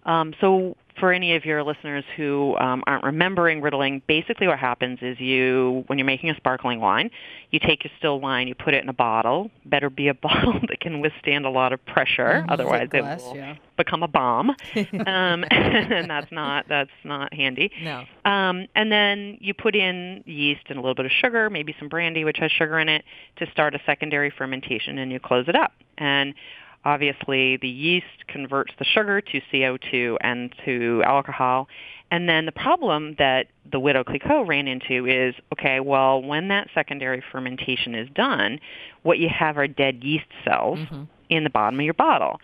um, 0.06 0.34
so 0.40 0.78
for 1.02 1.12
any 1.12 1.36
of 1.36 1.46
your 1.46 1.64
listeners 1.64 2.06
who 2.16 2.56
um, 2.58 2.84
aren't 2.86 3.04
remembering 3.04 3.60
riddling, 3.60 4.04
basically 4.08 4.48
what 4.48 4.60
happens 4.60 5.00
is 5.02 5.20
you, 5.20 5.84
when 5.88 5.98
you're 5.98 6.06
making 6.06 6.30
a 6.30 6.36
sparkling 6.36 6.80
wine, 6.80 7.10
you 7.50 7.60
take 7.60 7.84
your 7.84 7.92
still 7.98 8.22
wine, 8.22 8.48
you 8.48 8.54
put 8.54 8.76
it 8.76 8.84
in 8.84 8.88
a 8.88 8.94
bottle. 8.94 9.50
Better 9.66 9.90
be 9.90 10.10
a 10.10 10.14
bottle 10.22 10.60
that 10.70 10.80
can 10.80 11.02
withstand 11.02 11.46
a 11.46 11.50
lot 11.50 11.74
of 11.74 11.84
pressure, 11.88 12.46
otherwise 12.48 12.88
glass, 12.90 13.20
it 13.20 13.26
will 13.26 13.36
yeah. 13.36 13.56
become 13.78 14.04
a 14.04 14.08
bomb, 14.08 14.52
um, 14.78 15.44
and 15.52 16.10
that's 16.10 16.32
not 16.32 16.68
that's 16.70 16.92
not 17.04 17.34
handy. 17.34 17.72
No. 17.82 18.06
Um, 18.24 18.68
and 18.76 18.92
then 18.92 19.40
you 19.42 19.56
put 19.56 19.76
in 19.76 20.24
yeast 20.28 20.62
and 20.70 20.78
a 20.78 20.82
little 20.82 20.94
bit 20.94 21.08
of 21.08 21.12
sugar, 21.12 21.50
maybe 21.50 21.76
some 21.80 21.90
brandy, 21.90 22.24
which 22.24 22.38
has 22.38 22.52
sugar 22.52 22.78
in 22.78 22.90
it, 22.90 23.04
to 23.38 23.50
start 23.52 23.74
a 23.74 23.80
secondary 23.88 24.30
fermentation, 24.30 25.00
and 25.00 25.12
you 25.12 25.20
close 25.20 25.46
it 25.48 25.56
up. 25.56 25.74
And 25.98 26.36
obviously, 26.86 27.58
the 27.58 27.68
yeast 27.68 28.28
converts 28.28 28.74
the 28.80 28.86
sugar 28.86 29.22
to 29.22 29.42
CO2 29.52 30.18
and 30.22 30.54
to 30.66 31.04
alcohol. 31.06 31.68
And 32.10 32.28
then 32.28 32.46
the 32.46 32.52
problem 32.52 33.16
that 33.20 33.48
the 33.72 33.80
Widow 33.80 34.04
Clicquot 34.04 34.44
ran 34.44 34.68
into 34.68 35.06
is, 35.06 35.34
okay, 35.54 35.80
well, 35.80 36.22
when 36.22 36.50
that 36.50 36.68
secondary 36.74 37.24
fermentation 37.32 37.96
is 37.96 38.10
done, 38.14 38.60
what 39.04 39.18
you 39.18 39.30
have 39.30 39.58
are 39.58 39.68
dead 39.68 40.04
yeast 40.04 40.26
cells 40.44 40.80
mm-hmm. 40.80 41.04
in 41.30 41.44
the 41.44 41.50
bottom 41.50 41.80
of 41.80 41.86
your 41.86 41.94
bottle. 41.94 42.40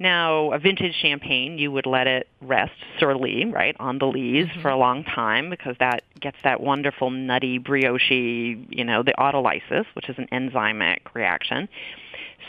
Now, 0.00 0.52
a 0.52 0.58
vintage 0.60 0.94
champagne, 0.94 1.58
you 1.58 1.72
would 1.72 1.86
let 1.86 2.06
it 2.06 2.28
rest 2.40 2.72
sur 3.00 3.16
lie, 3.16 3.50
right, 3.52 3.74
on 3.80 3.98
the 3.98 4.06
lees 4.06 4.46
mm-hmm. 4.46 4.62
for 4.62 4.68
a 4.68 4.76
long 4.76 5.02
time 5.02 5.50
because 5.50 5.74
that 5.80 6.04
gets 6.20 6.36
that 6.44 6.60
wonderful 6.60 7.10
nutty 7.10 7.58
brioche, 7.58 8.10
you 8.10 8.84
know, 8.84 9.02
the 9.02 9.14
autolysis, 9.18 9.86
which 9.94 10.08
is 10.08 10.16
an 10.18 10.28
enzymic 10.30 11.00
reaction. 11.14 11.68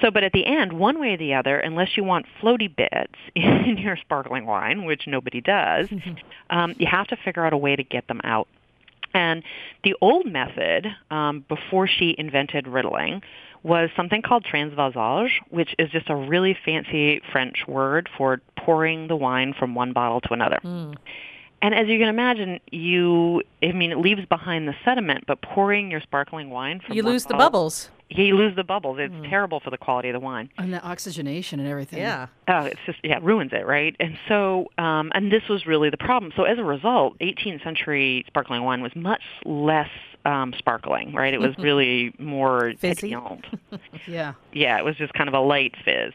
So, 0.01 0.11
but 0.11 0.23
at 0.23 0.31
the 0.31 0.45
end, 0.45 0.73
one 0.73 0.99
way 0.99 1.13
or 1.13 1.17
the 1.17 1.33
other, 1.33 1.59
unless 1.59 1.97
you 1.97 2.03
want 2.03 2.25
floaty 2.41 2.73
bits 2.73 3.13
in 3.35 3.77
your 3.77 3.97
sparkling 3.97 4.45
wine, 4.45 4.85
which 4.85 5.07
nobody 5.07 5.41
does, 5.41 5.89
um, 6.49 6.75
you 6.77 6.87
have 6.87 7.07
to 7.07 7.17
figure 7.17 7.45
out 7.45 7.53
a 7.53 7.57
way 7.57 7.75
to 7.75 7.83
get 7.83 8.07
them 8.07 8.21
out. 8.23 8.47
And 9.13 9.43
the 9.83 9.95
old 10.01 10.25
method, 10.27 10.87
um, 11.09 11.43
before 11.49 11.87
she 11.87 12.15
invented 12.17 12.67
riddling, 12.67 13.23
was 13.63 13.89
something 13.97 14.21
called 14.21 14.45
transvasage, 14.45 15.31
which 15.49 15.75
is 15.79 15.89
just 15.89 16.09
a 16.09 16.15
really 16.15 16.55
fancy 16.63 17.21
French 17.31 17.65
word 17.67 18.07
for 18.17 18.39
pouring 18.55 19.07
the 19.07 19.15
wine 19.15 19.53
from 19.57 19.75
one 19.75 19.91
bottle 19.93 20.21
to 20.21 20.33
another. 20.33 20.59
And 21.61 21.75
as 21.75 21.87
you 21.87 21.99
can 21.99 22.07
imagine, 22.07 22.59
you, 22.71 23.41
I 23.61 23.73
mean, 23.73 23.91
it 23.91 23.97
leaves 23.97 24.25
behind 24.25 24.67
the 24.67 24.73
sediment, 24.85 25.25
but 25.27 25.41
pouring 25.41 25.91
your 25.91 25.99
sparkling 26.01 26.49
wine 26.49 26.79
from 26.79 26.95
You 26.95 27.03
one 27.03 27.13
lose 27.13 27.23
the 27.25 27.33
bottle- 27.33 27.45
bubbles. 27.47 27.89
Yeah, 28.11 28.23
you 28.23 28.35
lose 28.37 28.55
the 28.55 28.63
bubbles. 28.63 28.97
It's 28.99 29.13
terrible 29.29 29.59
for 29.59 29.69
the 29.69 29.77
quality 29.77 30.09
of 30.09 30.13
the 30.13 30.19
wine. 30.19 30.49
And 30.57 30.73
the 30.73 30.81
oxygenation 30.81 31.59
and 31.59 31.69
everything. 31.69 31.99
Yeah. 31.99 32.25
Oh, 32.47 32.61
it's 32.63 32.79
just 32.87 32.97
yeah, 33.03 33.17
it 33.17 33.23
ruins 33.23 33.51
it, 33.53 33.67
right? 33.67 33.95
And 33.99 34.17
so, 34.27 34.65
um, 34.79 35.11
and 35.13 35.31
this 35.31 35.43
was 35.47 35.67
really 35.67 35.91
the 35.91 35.97
problem. 35.97 36.31
So 36.35 36.43
as 36.45 36.57
a 36.57 36.63
result, 36.63 37.19
18th 37.19 37.63
century 37.63 38.23
sparkling 38.25 38.63
wine 38.63 38.81
was 38.81 38.95
much 38.95 39.21
less 39.45 39.89
um, 40.25 40.55
sparkling, 40.57 41.13
right? 41.13 41.35
It 41.35 41.39
was 41.39 41.55
really 41.59 42.11
more 42.17 42.73
Fizzy. 42.79 43.15
Yeah. 44.07 44.33
yeah, 44.53 44.79
it 44.79 44.83
was 44.85 44.95
just 44.95 45.13
kind 45.13 45.27
of 45.27 45.35
a 45.35 45.39
light 45.39 45.75
fizz. 45.85 46.13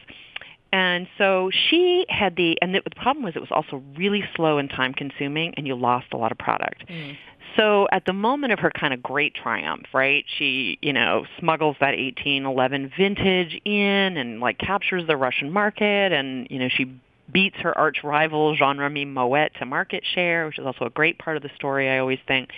And 0.75 1.07
so 1.17 1.49
she 1.69 2.05
had 2.09 2.35
the, 2.35 2.57
and 2.61 2.75
the, 2.75 2.81
the 2.83 2.95
problem 2.97 3.23
was 3.23 3.37
it 3.37 3.39
was 3.39 3.49
also 3.49 3.81
really 3.97 4.25
slow 4.35 4.57
and 4.57 4.69
time 4.69 4.93
consuming, 4.93 5.53
and 5.55 5.65
you 5.65 5.73
lost 5.73 6.07
a 6.11 6.17
lot 6.17 6.33
of 6.33 6.37
product. 6.37 6.85
Mm. 6.89 7.15
So 7.55 7.87
at 7.93 8.05
the 8.05 8.11
moment 8.11 8.51
of 8.51 8.59
her 8.59 8.71
kind 8.71 8.93
of 8.93 9.01
great 9.01 9.33
triumph, 9.33 9.85
right? 9.93 10.25
She, 10.37 10.77
you 10.81 10.91
know, 10.91 11.25
smuggles 11.39 11.77
that 11.79 11.97
1811 11.97 12.91
vintage 12.97 13.61
in 13.63 14.17
and 14.17 14.41
like 14.41 14.57
captures 14.57 15.07
the 15.07 15.15
Russian 15.15 15.49
market 15.53 16.11
and, 16.11 16.45
you 16.51 16.59
know, 16.59 16.67
she 16.67 16.93
beats 17.31 17.55
her 17.59 17.75
arch 17.77 18.03
rival 18.03 18.53
Jean-Remy 18.57 19.05
Moet 19.05 19.53
to 19.59 19.65
market 19.65 20.03
share, 20.13 20.45
which 20.45 20.59
is 20.59 20.65
also 20.65 20.83
a 20.83 20.89
great 20.89 21.17
part 21.17 21.37
of 21.37 21.43
the 21.43 21.49
story 21.55 21.89
I 21.89 21.99
always 21.99 22.19
think. 22.27 22.49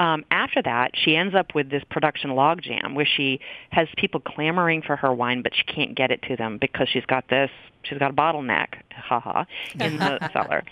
Um, 0.00 0.24
after 0.30 0.60
that, 0.62 0.92
she 0.94 1.16
ends 1.16 1.34
up 1.34 1.54
with 1.54 1.70
this 1.70 1.82
production 1.88 2.30
logjam 2.30 2.94
where 2.94 3.06
she 3.06 3.40
has 3.70 3.88
people 3.96 4.20
clamoring 4.20 4.82
for 4.82 4.96
her 4.96 5.12
wine, 5.12 5.42
but 5.42 5.52
she 5.54 5.62
can't 5.64 5.94
get 5.94 6.10
it 6.10 6.22
to 6.28 6.36
them 6.36 6.58
because 6.58 6.88
she's 6.88 7.06
got 7.06 7.28
this, 7.28 7.50
she's 7.84 7.98
got 7.98 8.10
a 8.10 8.14
bottleneck, 8.14 8.74
haha, 8.92 9.44
in 9.78 9.96
the 9.98 10.28
cellar. 10.32 10.64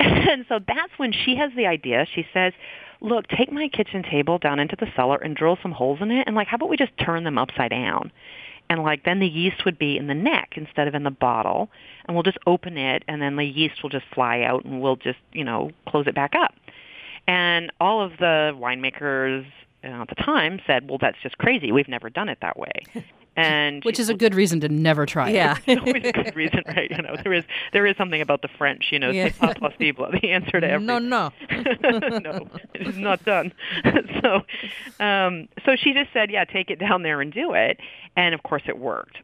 And 0.00 0.44
so 0.48 0.58
that's 0.66 0.92
when 0.96 1.12
she 1.12 1.36
has 1.36 1.52
the 1.56 1.66
idea. 1.66 2.06
She 2.14 2.26
says, 2.32 2.52
look, 3.00 3.28
take 3.28 3.52
my 3.52 3.68
kitchen 3.68 4.02
table 4.02 4.38
down 4.38 4.58
into 4.58 4.76
the 4.76 4.86
cellar 4.96 5.16
and 5.16 5.36
drill 5.36 5.58
some 5.62 5.72
holes 5.72 5.98
in 6.00 6.10
it, 6.10 6.26
and 6.26 6.34
like, 6.34 6.48
how 6.48 6.56
about 6.56 6.70
we 6.70 6.76
just 6.76 6.96
turn 6.98 7.24
them 7.24 7.38
upside 7.38 7.70
down? 7.70 8.10
And 8.70 8.82
like, 8.82 9.04
then 9.04 9.20
the 9.20 9.26
yeast 9.26 9.64
would 9.66 9.78
be 9.78 9.98
in 9.98 10.06
the 10.06 10.14
neck 10.14 10.54
instead 10.56 10.88
of 10.88 10.94
in 10.94 11.04
the 11.04 11.10
bottle, 11.10 11.68
and 12.06 12.16
we'll 12.16 12.22
just 12.22 12.38
open 12.46 12.78
it, 12.78 13.04
and 13.06 13.20
then 13.20 13.36
the 13.36 13.44
yeast 13.44 13.82
will 13.82 13.90
just 13.90 14.06
fly 14.14 14.40
out, 14.40 14.64
and 14.64 14.80
we'll 14.80 14.96
just, 14.96 15.18
you 15.32 15.44
know, 15.44 15.70
close 15.86 16.06
it 16.06 16.14
back 16.14 16.34
up. 16.34 16.54
And 17.26 17.72
all 17.80 18.02
of 18.02 18.12
the 18.18 18.52
winemakers 18.54 19.46
uh, 19.82 20.02
at 20.02 20.08
the 20.08 20.14
time 20.16 20.60
said, 20.66 20.88
well, 20.88 20.98
that's 21.00 21.18
just 21.22 21.38
crazy. 21.38 21.72
We've 21.72 21.88
never 21.88 22.10
done 22.10 22.28
it 22.28 22.38
that 22.42 22.58
way. 22.58 22.72
and 23.36 23.82
which 23.84 23.98
is 23.98 24.08
a 24.08 24.14
good 24.14 24.34
reason 24.34 24.60
to 24.60 24.68
never 24.68 25.06
try 25.06 25.30
it. 25.30 25.34
Yeah. 25.34 25.56
it's 25.66 25.80
always 25.80 26.04
a 26.04 26.12
good 26.24 26.36
reason, 26.36 26.62
right? 26.68 26.90
You 26.90 27.02
know, 27.02 27.16
there 27.22 27.32
is 27.32 27.44
there 27.72 27.86
is 27.86 27.96
something 27.96 28.20
about 28.20 28.42
the 28.42 28.48
French, 28.48 28.86
you 28.92 28.98
know, 28.98 29.10
Yeah. 29.10 29.24
c'est 29.30 29.38
pas 29.38 29.54
possible, 29.58 30.08
the 30.12 30.30
answer 30.30 30.60
to 30.60 30.70
everything. 30.70 30.86
No, 30.86 30.98
no. 30.98 31.32
no, 31.50 32.46
it 32.74 32.86
is 32.86 32.96
not 32.96 33.24
done. 33.24 33.52
so, 34.22 34.42
um, 35.04 35.48
so 35.64 35.76
she 35.76 35.92
just 35.94 36.12
said, 36.12 36.30
yeah, 36.30 36.44
take 36.44 36.70
it 36.70 36.78
down 36.78 37.02
there 37.02 37.20
and 37.20 37.32
do 37.32 37.54
it, 37.54 37.78
and 38.16 38.34
of 38.34 38.42
course 38.42 38.62
it 38.66 38.78
worked. 38.78 39.18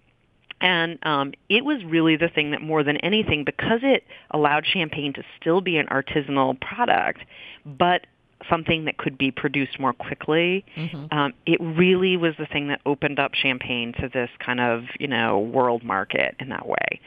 And 0.60 0.98
um, 1.06 1.32
it 1.48 1.64
was 1.64 1.82
really 1.84 2.16
the 2.16 2.28
thing 2.28 2.50
that 2.50 2.60
more 2.62 2.82
than 2.82 2.96
anything, 2.98 3.44
because 3.44 3.80
it 3.82 4.04
allowed 4.30 4.66
champagne 4.66 5.12
to 5.14 5.22
still 5.40 5.60
be 5.60 5.76
an 5.78 5.86
artisanal 5.86 6.60
product, 6.60 7.20
but 7.64 8.06
something 8.48 8.86
that 8.86 8.96
could 8.96 9.16
be 9.18 9.30
produced 9.30 9.78
more 9.78 9.92
quickly. 9.92 10.64
Um, 11.12 11.34
it 11.46 11.60
really 11.60 12.16
was 12.16 12.34
the 12.38 12.46
thing 12.46 12.68
that 12.68 12.80
opened 12.86 13.18
up 13.18 13.34
champagne 13.34 13.92
to 14.00 14.08
this 14.08 14.30
kind 14.38 14.60
of 14.60 14.84
you 14.98 15.06
know 15.08 15.38
world 15.38 15.82
market 15.84 16.36
in 16.40 16.48
that 16.50 16.66
way. 16.66 17.00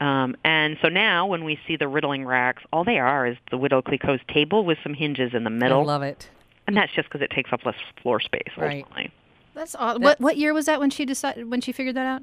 Um, 0.00 0.34
and 0.44 0.78
so 0.80 0.88
now, 0.88 1.26
when 1.26 1.44
we 1.44 1.58
see 1.68 1.76
the 1.76 1.86
riddling 1.86 2.24
racks, 2.24 2.62
all 2.72 2.84
they 2.84 2.98
are 2.98 3.26
is 3.26 3.36
the 3.50 3.58
Widow 3.58 3.82
Clicquot's 3.82 4.22
table 4.32 4.64
with 4.64 4.78
some 4.82 4.94
hinges 4.94 5.32
in 5.34 5.44
the 5.44 5.50
middle. 5.50 5.80
I 5.82 5.84
love 5.84 6.02
it. 6.02 6.28
and 6.66 6.74
that's 6.76 6.92
just 6.92 7.08
because 7.08 7.20
it 7.20 7.30
takes 7.30 7.52
up 7.52 7.66
less 7.66 7.74
floor 8.02 8.18
space 8.20 8.42
Right. 8.56 8.82
ultimately. 8.82 9.10
That's 9.54 9.74
odd. 9.78 10.02
What 10.02 10.18
what 10.20 10.36
year 10.38 10.54
was 10.54 10.64
that 10.66 10.80
when 10.80 10.88
she 10.90 11.04
decided 11.04 11.50
when 11.50 11.60
she 11.60 11.72
figured 11.72 11.96
that 11.96 12.06
out? 12.06 12.22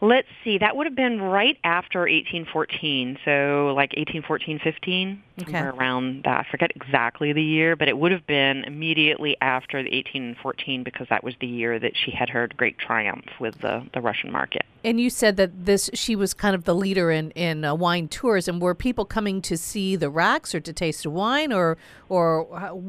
Let's 0.00 0.28
see, 0.44 0.58
that 0.58 0.76
would 0.76 0.86
have 0.86 0.94
been 0.96 1.20
right 1.20 1.56
after 1.64 2.00
1814, 2.00 3.18
so 3.24 3.72
like 3.76 3.90
1814, 3.96 4.58
15, 4.62 5.22
Okay. 5.40 5.52
somewhere 5.52 5.70
around 5.70 6.22
that. 6.24 6.46
I 6.46 6.50
forget 6.50 6.70
exactly 6.74 7.32
the 7.32 7.42
year, 7.42 7.76
but 7.76 7.88
it 7.88 7.96
would 7.96 8.12
have 8.12 8.26
been 8.26 8.64
immediately 8.64 9.36
after 9.40 9.82
the 9.82 9.90
1814 9.90 10.82
because 10.82 11.06
that 11.08 11.24
was 11.24 11.34
the 11.40 11.46
year 11.46 11.78
that 11.78 11.92
she 11.96 12.10
had 12.10 12.28
her 12.30 12.48
great 12.56 12.78
triumph 12.78 13.24
with 13.38 13.58
the, 13.60 13.86
the 13.94 14.00
Russian 14.00 14.30
market. 14.30 14.64
And 14.84 15.00
you 15.00 15.10
said 15.10 15.36
that 15.36 15.66
this 15.66 15.90
she 15.92 16.16
was 16.16 16.32
kind 16.32 16.54
of 16.54 16.64
the 16.64 16.74
leader 16.74 17.10
in 17.10 17.32
in 17.32 17.66
uh, 17.66 17.74
wine 17.74 18.08
tourism. 18.08 18.60
Were 18.60 18.74
people 18.74 19.04
coming 19.04 19.42
to 19.42 19.56
see 19.58 19.94
the 19.94 20.08
racks 20.08 20.54
or 20.54 20.60
to 20.60 20.72
taste 20.72 21.02
the 21.02 21.10
wine, 21.10 21.52
or 21.52 21.76
or 22.08 22.44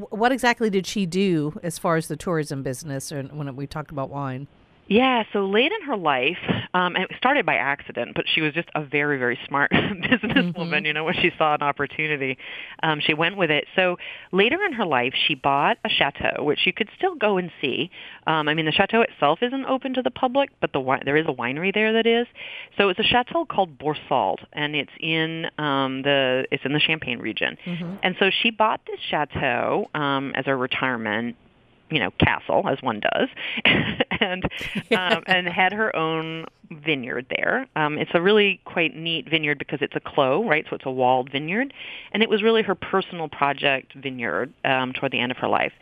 what 0.10 0.32
exactly 0.32 0.70
did 0.70 0.88
she 0.88 1.06
do 1.06 1.60
as 1.64 1.78
far 1.78 1.98
as 1.98 2.08
the 2.08 2.16
tourism 2.16 2.64
business? 2.64 3.12
Or 3.12 3.24
when 3.24 3.54
we 3.58 3.68
talked 3.68 3.92
about 3.92 4.10
wine, 4.10 4.48
Yeah, 4.92 5.24
so 5.32 5.46
late 5.46 5.72
in 5.72 5.88
her 5.88 5.96
life, 5.96 6.36
um, 6.74 6.98
and 6.98 7.06
it 7.06 7.12
started 7.16 7.46
by 7.46 7.56
accident, 7.56 8.12
but 8.14 8.26
she 8.28 8.42
was 8.42 8.54
just 8.54 8.68
a 8.76 8.84
very, 8.84 9.18
very 9.18 9.40
smart 9.48 9.72
businesswoman. 9.74 10.86
You 10.86 10.92
know, 10.92 11.06
when 11.06 11.14
she 11.14 11.32
saw 11.38 11.56
an 11.56 11.62
opportunity, 11.62 12.38
um, 12.84 13.00
she 13.00 13.14
went 13.14 13.38
with 13.38 13.50
it. 13.52 13.68
So 13.74 13.96
later 14.34 14.62
in 14.66 14.74
her 14.74 14.86
life, 14.86 15.14
she 15.16 15.34
bought 15.34 15.78
a 15.86 15.90
chateau, 15.90 16.44
which 16.44 16.66
you 16.66 16.74
could 16.74 16.90
still 16.98 17.16
go 17.16 17.38
and 17.38 17.52
see. 17.62 17.90
Um, 18.28 18.50
I 18.50 18.54
mean, 18.54 18.66
the 18.66 18.74
chateau 18.74 19.00
itself 19.00 19.40
isn't 19.42 19.64
open 19.64 19.94
to 19.94 20.02
the 20.02 20.12
public, 20.12 20.50
but 20.60 20.74
the 20.74 21.00
there 21.06 21.16
is 21.16 21.26
a 21.26 21.34
winery 21.34 21.74
there 21.74 21.94
that 21.94 22.06
is. 22.06 22.28
So 22.78 22.90
it's 22.90 23.00
a 23.00 23.04
chateau 23.04 23.46
called 23.46 23.78
Boursault, 23.78 24.40
and 24.52 24.76
it's 24.76 24.92
in 25.00 25.46
um, 25.58 26.02
the 26.02 26.48
it's 26.52 26.66
in 26.66 26.74
the 26.74 26.82
Champagne 26.82 27.20
region. 27.20 27.58
And 28.04 28.18
so 28.20 28.30
she 28.30 28.50
bought 28.50 28.82
this 28.86 29.00
chateau 29.10 29.90
um, 29.96 30.34
as 30.36 30.44
a 30.48 30.56
retirement 30.56 31.38
you 31.92 32.00
know 32.00 32.12
castle 32.20 32.68
as 32.68 32.82
one 32.82 33.00
does 33.00 33.30
and 34.20 34.44
um, 34.92 35.24
and 35.28 35.48
had 35.48 35.74
her 35.74 35.96
own 35.96 36.46
vineyard 36.72 37.26
there. 37.36 37.68
Um 37.76 37.98
it's 37.98 38.12
a 38.14 38.22
really 38.22 38.62
quite 38.66 38.96
neat 38.96 39.30
vineyard 39.30 39.60
because 39.60 39.80
it's 39.82 39.96
a 39.96 40.00
clos 40.00 40.46
right? 40.48 40.66
So 40.70 40.76
it's 40.76 40.86
a 40.86 40.92
walled 40.92 41.32
vineyard. 41.32 41.74
And 42.12 42.24
it 42.24 42.30
was 42.30 42.42
really 42.42 42.64
her 42.64 42.76
personal 42.76 43.28
project 43.28 43.94
vineyard 43.94 44.54
um 44.66 44.94
toward 44.94 45.12
the 45.12 45.20
end 45.20 45.32
of 45.32 45.38
her 45.38 45.50
life. 45.50 45.74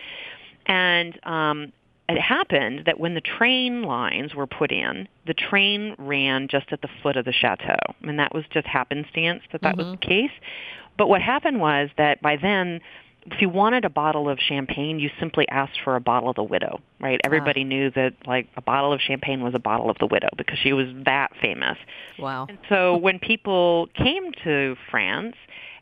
And 0.66 1.20
um 1.26 1.72
it 2.10 2.20
happened 2.20 2.86
that 2.88 3.00
when 3.00 3.14
the 3.14 3.22
train 3.22 3.84
lines 3.84 4.34
were 4.34 4.48
put 4.48 4.72
in, 4.72 5.08
the 5.28 5.36
train 5.36 5.96
ran 6.00 6.48
just 6.48 6.66
at 6.72 6.82
the 6.82 6.90
foot 7.04 7.16
of 7.16 7.26
the 7.26 7.32
chateau. 7.32 7.78
And 8.02 8.18
that 8.18 8.34
was 8.34 8.46
just 8.52 8.66
happenstance 8.66 9.44
that 9.52 9.62
that 9.62 9.78
was 9.78 9.86
the 9.92 9.98
case. 9.98 10.32
But 10.98 11.08
what 11.08 11.22
happened 11.22 11.62
was 11.62 11.90
that 11.98 12.20
by 12.20 12.36
then, 12.36 12.82
if 13.26 13.42
you 13.42 13.50
wanted 13.50 13.86
a 13.86 13.90
bottle 13.90 14.30
of 14.30 14.40
champagne, 14.40 15.00
you 15.00 15.10
simply 15.20 15.48
asked 15.50 15.80
for 15.84 15.96
a 15.96 16.02
bottle 16.02 16.30
of 16.30 16.36
the 16.36 16.44
widow, 16.44 16.80
right? 17.00 17.20
Everybody 17.24 17.64
knew 17.64 17.92
that 17.92 18.14
like 18.26 18.48
a 18.56 18.62
bottle 18.62 18.94
of 18.94 19.02
champagne 19.02 19.44
was 19.44 19.54
a 19.54 19.60
bottle 19.60 19.90
of 19.90 19.98
the 20.00 20.08
widow 20.08 20.30
because 20.38 20.58
she 20.60 20.74
was 20.74 20.88
that 21.06 21.32
famous. 21.42 21.78
wow, 22.18 22.46
And 22.48 22.58
so 22.70 22.98
when 22.98 23.20
people 23.20 23.88
came 23.94 24.32
to 24.44 24.76
France 24.90 25.36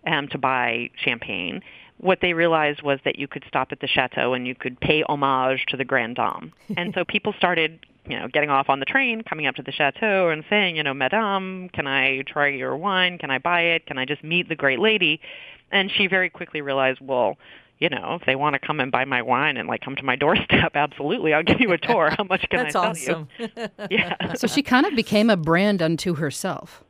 um, 0.05 0.27
to 0.29 0.37
buy 0.37 0.89
champagne, 0.95 1.61
what 1.99 2.19
they 2.21 2.33
realized 2.33 2.81
was 2.83 2.99
that 3.05 3.17
you 3.17 3.27
could 3.27 3.43
stop 3.47 3.71
at 3.71 3.79
the 3.79 3.87
chateau 3.87 4.33
and 4.33 4.45
you 4.45 4.53
could 4.53 4.79
pay 4.79 5.03
homage 5.03 5.65
to 5.69 5.77
the 5.77 5.85
grande 5.85 6.15
dame. 6.15 6.53
And 6.77 6.93
so 6.93 7.03
people 7.05 7.33
started, 7.37 7.85
you 8.07 8.17
know, 8.17 8.27
getting 8.27 8.49
off 8.49 8.69
on 8.69 8.79
the 8.79 8.85
train, 8.85 9.21
coming 9.21 9.47
up 9.47 9.55
to 9.55 9.63
the 9.63 9.71
chateau 9.71 10.29
and 10.29 10.43
saying, 10.49 10.75
you 10.75 10.83
know, 10.83 10.93
Madame, 10.93 11.69
can 11.69 11.87
I 11.87 12.23
try 12.23 12.47
your 12.47 12.75
wine? 12.77 13.17
Can 13.17 13.31
I 13.31 13.37
buy 13.37 13.61
it? 13.61 13.85
Can 13.85 13.97
I 13.97 14.05
just 14.05 14.23
meet 14.23 14.49
the 14.49 14.55
great 14.55 14.79
lady? 14.79 15.19
And 15.71 15.91
she 15.91 16.07
very 16.07 16.29
quickly 16.29 16.61
realized, 16.61 16.99
well, 17.01 17.37
you 17.79 17.89
know, 17.89 18.17
if 18.19 18.25
they 18.25 18.35
want 18.35 18.53
to 18.53 18.59
come 18.59 18.79
and 18.79 18.91
buy 18.91 19.05
my 19.05 19.21
wine 19.21 19.57
and 19.57 19.67
like 19.67 19.81
come 19.81 19.95
to 19.95 20.03
my 20.03 20.15
doorstep, 20.15 20.71
absolutely, 20.75 21.33
I'll 21.33 21.43
give 21.43 21.59
you 21.59 21.71
a 21.73 21.77
tour. 21.77 22.11
How 22.15 22.23
much 22.23 22.47
can 22.49 22.63
that's 22.63 22.75
I 22.75 22.81
tell 22.81 22.91
awesome. 22.91 23.27
you? 23.37 23.47
Yeah. 23.91 24.33
So 24.33 24.47
she 24.47 24.63
kind 24.63 24.85
of 24.85 24.95
became 24.95 25.29
a 25.29 25.37
brand 25.37 25.81
unto 25.81 26.15
herself. 26.15 26.83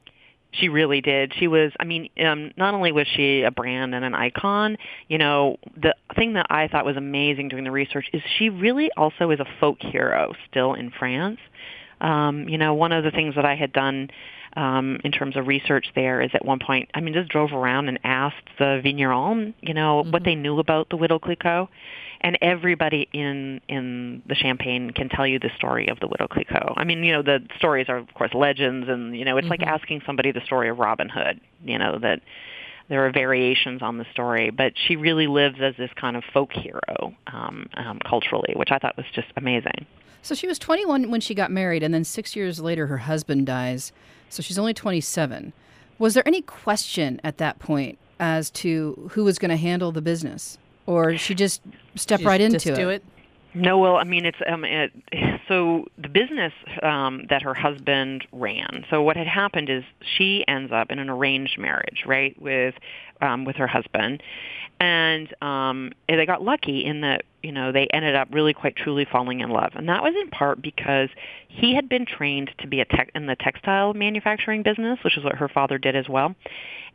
She 0.51 0.69
really 0.69 1.01
did. 1.01 1.33
She 1.37 1.47
was, 1.47 1.71
I 1.79 1.83
mean, 1.83 2.09
um, 2.25 2.51
not 2.57 2.73
only 2.73 2.91
was 2.91 3.07
she 3.15 3.43
a 3.43 3.51
brand 3.51 3.93
and 3.93 4.03
an 4.05 4.15
icon, 4.15 4.77
you 5.07 5.17
know, 5.17 5.57
the 5.75 5.93
thing 6.15 6.33
that 6.33 6.47
I 6.49 6.67
thought 6.67 6.85
was 6.85 6.97
amazing 6.97 7.49
doing 7.49 7.63
the 7.63 7.71
research 7.71 8.09
is 8.13 8.21
she 8.37 8.49
really 8.49 8.89
also 8.95 9.29
is 9.31 9.39
a 9.39 9.45
folk 9.59 9.77
hero 9.81 10.33
still 10.49 10.73
in 10.73 10.91
France. 10.91 11.39
Um, 11.99 12.47
you 12.47 12.57
know, 12.57 12.73
one 12.75 12.91
of 12.91 13.03
the 13.03 13.11
things 13.11 13.35
that 13.35 13.45
I 13.45 13.55
had 13.55 13.73
done 13.73 14.09
um, 14.57 14.99
in 15.03 15.11
terms 15.11 15.37
of 15.37 15.45
research 15.45 15.91
there 15.95 16.19
is 16.19 16.31
at 16.33 16.43
one 16.43 16.59
point, 16.59 16.89
I 16.95 16.99
mean, 16.99 17.13
just 17.13 17.29
drove 17.29 17.53
around 17.53 17.87
and 17.89 17.99
asked 18.03 18.49
the 18.57 18.81
vigneron, 18.83 19.53
you 19.61 19.75
know, 19.75 20.03
what 20.03 20.23
they 20.23 20.33
knew 20.33 20.59
about 20.59 20.89
the 20.89 20.97
Widow 20.97 21.19
Clicquot. 21.19 21.69
And 22.19 22.35
everybody 22.41 23.07
in 23.13 23.61
in 23.69 24.23
the 24.25 24.33
Champagne 24.33 24.89
can 24.89 25.07
tell 25.07 25.27
you 25.27 25.37
the 25.37 25.51
story 25.55 25.87
of 25.89 25.99
the 25.99 26.07
Widow 26.07 26.27
Clicquot. 26.27 26.73
I 26.75 26.83
mean, 26.83 27.03
you 27.03 27.13
know, 27.13 27.21
the 27.21 27.45
stories 27.57 27.85
are 27.89 27.97
of 27.97 28.11
course 28.15 28.33
legends, 28.33 28.89
and 28.89 29.15
you 29.15 29.23
know, 29.23 29.37
it's 29.37 29.47
like 29.47 29.61
asking 29.61 30.01
somebody 30.03 30.31
the 30.31 30.41
story 30.43 30.69
of 30.69 30.79
Robin 30.79 31.09
Hood. 31.09 31.39
You 31.63 31.77
know 31.77 31.99
that 31.99 32.21
there 32.89 33.05
are 33.05 33.11
variations 33.11 33.83
on 33.83 33.99
the 33.99 34.05
story, 34.11 34.49
but 34.49 34.73
she 34.87 34.95
really 34.95 35.27
lives 35.27 35.57
as 35.61 35.75
this 35.77 35.91
kind 35.95 36.17
of 36.17 36.23
folk 36.33 36.51
hero 36.53 37.13
um, 37.27 37.67
um, 37.75 37.99
culturally, 37.99 38.53
which 38.55 38.71
I 38.71 38.79
thought 38.79 38.97
was 38.97 39.05
just 39.13 39.27
amazing. 39.35 39.85
So 40.23 40.33
she 40.33 40.47
was 40.47 40.57
21 40.57 41.11
when 41.11 41.21
she 41.21 41.35
got 41.35 41.51
married, 41.51 41.83
and 41.83 41.93
then 41.93 42.03
six 42.03 42.35
years 42.35 42.59
later, 42.59 42.87
her 42.87 42.97
husband 42.97 43.45
dies. 43.45 43.91
So 44.29 44.43
she's 44.43 44.59
only 44.59 44.73
27. 44.73 45.53
Was 45.99 46.13
there 46.13 46.27
any 46.27 46.41
question 46.41 47.19
at 47.23 47.37
that 47.37 47.59
point 47.59 47.97
as 48.19 48.49
to 48.49 49.09
who 49.13 49.23
was 49.23 49.37
going 49.39 49.49
to 49.49 49.57
handle 49.57 49.91
the 49.91 50.01
business, 50.01 50.57
or 50.85 51.17
she 51.17 51.35
just 51.35 51.61
stepped 51.95 52.23
right 52.23 52.41
into 52.41 52.59
just 52.59 52.75
do 52.75 52.89
it. 52.89 53.03
No, 53.53 53.79
well, 53.79 53.95
I 53.95 54.03
mean, 54.03 54.25
it's 54.25 54.37
um, 54.47 54.63
it, 54.65 54.91
so 55.47 55.85
the 55.97 56.09
business 56.09 56.53
um, 56.83 57.25
that 57.29 57.41
her 57.41 57.53
husband 57.53 58.27
ran. 58.31 58.85
So 58.89 59.01
what 59.01 59.17
had 59.17 59.27
happened 59.27 59.69
is 59.69 59.83
she 59.99 60.43
ends 60.47 60.71
up 60.71 60.91
in 60.91 60.99
an 60.99 61.09
arranged 61.09 61.57
marriage, 61.57 62.03
right, 62.05 62.39
with 62.41 62.75
um, 63.21 63.45
with 63.45 63.55
her 63.55 63.67
husband, 63.67 64.21
and 64.79 65.33
um, 65.41 65.91
they 66.07 66.25
got 66.25 66.43
lucky 66.43 66.85
in 66.85 67.01
that 67.01 67.23
you 67.43 67.51
know 67.51 67.71
they 67.71 67.87
ended 67.87 68.15
up 68.15 68.27
really 68.31 68.53
quite 68.53 68.75
truly 68.75 69.05
falling 69.09 69.39
in 69.39 69.49
love, 69.49 69.71
and 69.75 69.89
that 69.89 70.03
was 70.03 70.13
in 70.19 70.29
part 70.29 70.61
because 70.61 71.09
he 71.47 71.75
had 71.75 71.89
been 71.89 72.05
trained 72.05 72.51
to 72.59 72.67
be 72.67 72.79
a 72.79 72.85
tech 72.85 73.11
in 73.15 73.25
the 73.25 73.35
textile 73.35 73.93
manufacturing 73.93 74.63
business, 74.63 74.99
which 75.03 75.17
is 75.17 75.23
what 75.23 75.35
her 75.35 75.49
father 75.49 75.77
did 75.77 75.95
as 75.95 76.07
well. 76.07 76.35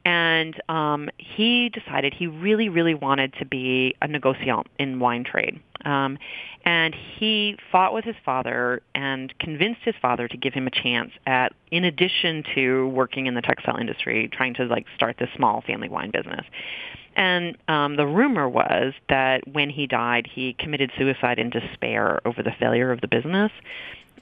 And 0.04 0.60
um, 0.68 1.08
he 1.16 1.68
decided 1.68 2.12
he 2.12 2.26
really, 2.26 2.68
really 2.68 2.94
wanted 2.94 3.34
to 3.38 3.44
be 3.44 3.94
a 4.02 4.08
negociant 4.08 4.66
in 4.78 4.98
wine 4.98 5.24
trade. 5.24 5.60
Um, 5.84 6.18
and 6.64 6.94
he 6.94 7.56
fought 7.70 7.92
with 7.92 8.04
his 8.04 8.16
father 8.24 8.82
and 8.94 9.36
convinced 9.38 9.80
his 9.84 9.94
father 10.00 10.28
to 10.28 10.36
give 10.36 10.54
him 10.54 10.66
a 10.66 10.70
chance 10.70 11.10
at, 11.26 11.52
in 11.70 11.84
addition 11.84 12.44
to 12.54 12.88
working 12.88 13.26
in 13.26 13.34
the 13.34 13.42
textile 13.42 13.76
industry, 13.76 14.28
trying 14.32 14.54
to 14.54 14.64
like 14.64 14.86
start 14.94 15.16
this 15.18 15.28
small 15.36 15.62
family 15.62 15.88
wine 15.88 16.10
business. 16.12 16.44
And 17.14 17.56
um, 17.68 17.96
the 17.96 18.06
rumor 18.06 18.48
was 18.48 18.94
that 19.08 19.46
when 19.46 19.70
he 19.70 19.86
died, 19.86 20.28
he 20.32 20.54
committed 20.58 20.90
suicide 20.96 21.38
in 21.38 21.50
despair 21.50 22.20
over 22.26 22.42
the 22.42 22.52
failure 22.58 22.90
of 22.90 23.00
the 23.00 23.08
business. 23.08 23.52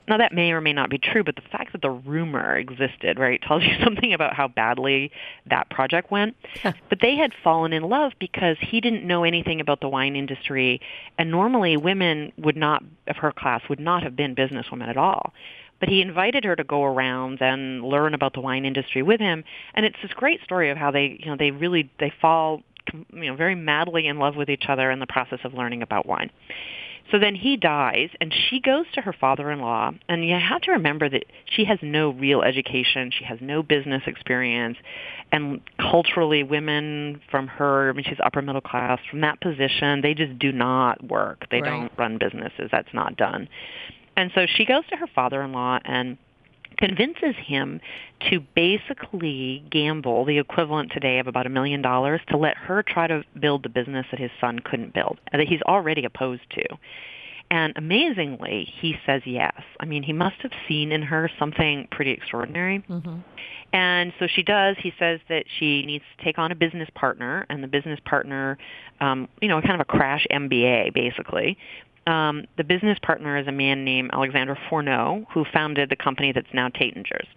Now 0.08 0.16
that 0.16 0.32
may 0.32 0.50
or 0.52 0.60
may 0.60 0.72
not 0.72 0.90
be 0.90 0.98
true, 0.98 1.22
but 1.22 1.36
the 1.36 1.42
fact 1.42 1.72
that 1.72 1.82
the 1.82 1.90
rumor 1.90 2.56
existed, 2.56 3.18
right, 3.18 3.40
tells 3.40 3.62
you 3.62 3.74
something 3.84 4.12
about 4.12 4.34
how 4.34 4.48
badly 4.48 5.12
that 5.48 5.70
project 5.70 6.10
went. 6.10 6.36
but 6.62 6.98
they 7.00 7.16
had 7.16 7.32
fallen 7.44 7.72
in 7.72 7.84
love 7.84 8.12
because 8.18 8.56
he 8.60 8.80
didn't 8.80 9.06
know 9.06 9.24
anything 9.24 9.60
about 9.60 9.80
the 9.80 9.88
wine 9.88 10.16
industry, 10.16 10.80
and 11.18 11.30
normally 11.30 11.76
women 11.76 12.32
would 12.38 12.56
not 12.56 12.82
of 13.06 13.16
her 13.18 13.32
class 13.32 13.62
would 13.68 13.80
not 13.80 14.02
have 14.02 14.16
been 14.16 14.34
businesswomen 14.34 14.88
at 14.88 14.96
all. 14.96 15.32
But 15.78 15.88
he 15.88 16.02
invited 16.02 16.44
her 16.44 16.54
to 16.56 16.64
go 16.64 16.84
around 16.84 17.40
and 17.40 17.82
learn 17.82 18.12
about 18.12 18.34
the 18.34 18.40
wine 18.40 18.66
industry 18.66 19.02
with 19.02 19.18
him, 19.18 19.44
and 19.74 19.86
it's 19.86 19.96
this 20.02 20.12
great 20.12 20.42
story 20.42 20.70
of 20.70 20.76
how 20.76 20.90
they, 20.90 21.18
you 21.20 21.26
know, 21.26 21.36
they 21.36 21.50
really 21.50 21.90
they 21.98 22.12
fall, 22.20 22.62
you 22.92 23.26
know, 23.26 23.34
very 23.34 23.54
madly 23.54 24.06
in 24.06 24.18
love 24.18 24.36
with 24.36 24.50
each 24.50 24.64
other 24.68 24.90
in 24.90 24.98
the 24.98 25.06
process 25.06 25.40
of 25.44 25.54
learning 25.54 25.82
about 25.82 26.04
wine. 26.04 26.30
So 27.10 27.18
then 27.18 27.34
he 27.34 27.56
dies, 27.56 28.10
and 28.20 28.32
she 28.32 28.60
goes 28.60 28.86
to 28.94 29.00
her 29.00 29.12
father-in-law, 29.12 29.92
and 30.08 30.24
you 30.24 30.34
have 30.38 30.60
to 30.62 30.72
remember 30.72 31.08
that 31.08 31.24
she 31.44 31.64
has 31.64 31.78
no 31.82 32.10
real 32.10 32.42
education, 32.42 33.10
she 33.10 33.24
has 33.24 33.38
no 33.40 33.62
business 33.62 34.02
experience, 34.06 34.76
and 35.32 35.60
culturally, 35.78 36.42
women 36.42 37.20
from 37.30 37.48
her, 37.48 37.90
I 37.90 37.92
mean, 37.92 38.04
she's 38.04 38.18
upper 38.22 38.42
middle 38.42 38.60
class, 38.60 39.00
from 39.10 39.20
that 39.22 39.40
position, 39.40 40.00
they 40.02 40.14
just 40.14 40.38
do 40.38 40.52
not 40.52 41.02
work. 41.04 41.46
They 41.50 41.60
Right. 41.60 41.70
don't 41.70 41.92
run 41.96 42.18
businesses. 42.18 42.68
That's 42.70 42.92
not 42.92 43.16
done. 43.16 43.48
And 44.16 44.30
so 44.34 44.46
she 44.46 44.64
goes 44.64 44.84
to 44.90 44.96
her 44.96 45.06
father-in-law 45.06 45.80
and 45.84 46.16
convinces 46.76 47.34
him 47.36 47.80
to 48.30 48.40
basically 48.54 49.64
gamble 49.70 50.24
the 50.24 50.38
equivalent 50.38 50.92
today 50.92 51.18
of 51.18 51.26
about 51.26 51.46
a 51.46 51.50
million 51.50 51.82
dollars 51.82 52.20
to 52.28 52.36
let 52.36 52.56
her 52.56 52.82
try 52.82 53.06
to 53.06 53.24
build 53.38 53.62
the 53.62 53.68
business 53.68 54.06
that 54.10 54.20
his 54.20 54.30
son 54.40 54.58
couldn't 54.58 54.94
build, 54.94 55.18
that 55.32 55.40
he's 55.46 55.62
already 55.62 56.04
opposed 56.04 56.42
to. 56.50 56.64
And 57.52 57.72
amazingly, 57.76 58.72
he 58.80 58.96
says 59.04 59.22
yes. 59.24 59.60
I 59.80 59.84
mean, 59.84 60.04
he 60.04 60.12
must 60.12 60.36
have 60.42 60.52
seen 60.68 60.92
in 60.92 61.02
her 61.02 61.28
something 61.36 61.88
pretty 61.90 62.12
extraordinary. 62.12 62.84
And 63.72 64.12
so 64.20 64.28
she 64.28 64.42
does. 64.44 64.76
He 64.78 64.92
says 65.00 65.18
that 65.28 65.46
she 65.58 65.84
needs 65.84 66.04
to 66.16 66.24
take 66.24 66.38
on 66.38 66.52
a 66.52 66.54
business 66.54 66.88
partner, 66.94 67.46
and 67.50 67.62
the 67.62 67.68
business 67.68 67.98
partner, 68.04 68.56
um, 69.00 69.28
you 69.42 69.48
know, 69.48 69.60
kind 69.60 69.74
of 69.74 69.80
a 69.80 69.84
crash 69.84 70.26
MBA, 70.30 70.94
basically. 70.94 71.58
Um, 72.06 72.46
the 72.56 72.64
business 72.64 72.98
partner 73.02 73.36
is 73.36 73.46
a 73.46 73.52
man 73.52 73.84
named 73.84 74.10
Alexander 74.12 74.58
Fourneaux, 74.68 75.26
who 75.32 75.44
founded 75.52 75.90
the 75.90 75.96
company 75.96 76.32
that's 76.32 76.52
now 76.52 76.68
Taittinger's. 76.68 77.28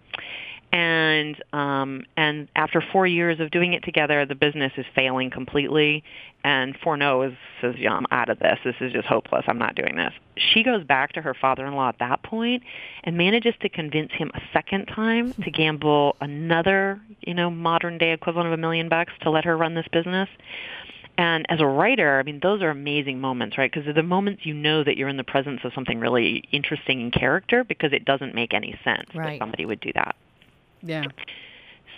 And 0.71 1.35
um, 1.53 2.03
and 2.17 2.47
after 2.55 2.81
four 2.81 3.05
years 3.05 3.39
of 3.39 3.51
doing 3.51 3.73
it 3.73 3.83
together, 3.83 4.25
the 4.25 4.33
business 4.33 4.71
is 4.75 4.87
failing 4.95 5.29
completely. 5.29 6.03
And 6.43 6.75
Fourneaux 6.83 7.21
is, 7.21 7.33
says, 7.61 7.75
"Yeah, 7.77 7.93
I'm 7.93 8.07
out 8.09 8.29
of 8.29 8.39
this. 8.39 8.57
This 8.65 8.75
is 8.81 8.91
just 8.91 9.05
hopeless. 9.07 9.45
I'm 9.47 9.59
not 9.59 9.75
doing 9.75 9.95
this." 9.95 10.13
She 10.35 10.63
goes 10.63 10.83
back 10.83 11.13
to 11.13 11.21
her 11.21 11.35
father-in-law 11.35 11.89
at 11.89 11.99
that 11.99 12.23
point 12.23 12.63
and 13.03 13.15
manages 13.15 13.53
to 13.61 13.69
convince 13.69 14.11
him 14.13 14.31
a 14.33 14.41
second 14.51 14.87
time 14.87 15.33
to 15.33 15.51
gamble 15.51 16.15
another, 16.21 16.99
you 17.21 17.35
know, 17.35 17.51
modern-day 17.51 18.11
equivalent 18.11 18.47
of 18.47 18.53
a 18.53 18.57
million 18.57 18.89
bucks 18.89 19.13
to 19.21 19.29
let 19.29 19.45
her 19.45 19.55
run 19.55 19.75
this 19.75 19.87
business. 19.91 20.27
And 21.17 21.45
as 21.49 21.59
a 21.61 21.65
writer, 21.67 22.19
I 22.19 22.23
mean, 22.23 22.39
those 22.41 22.61
are 22.63 22.69
amazing 22.69 23.21
moments, 23.21 23.57
right? 23.57 23.71
Because 23.71 23.85
they're 23.85 23.93
the 23.93 24.01
moments 24.03 24.45
you 24.45 24.53
know 24.53 24.83
that 24.83 24.97
you're 24.97 25.09
in 25.09 25.17
the 25.17 25.23
presence 25.23 25.61
of 25.63 25.71
something 25.73 25.99
really 25.99 26.43
interesting 26.51 27.01
in 27.01 27.11
character 27.11 27.63
because 27.63 27.93
it 27.93 28.03
doesn't 28.03 28.33
make 28.33 28.53
any 28.53 28.77
sense 28.83 29.07
Right. 29.13 29.33
that 29.33 29.39
somebody 29.39 29.65
would 29.65 29.79
do 29.79 29.91
that. 29.93 30.15
Yeah. 30.81 31.05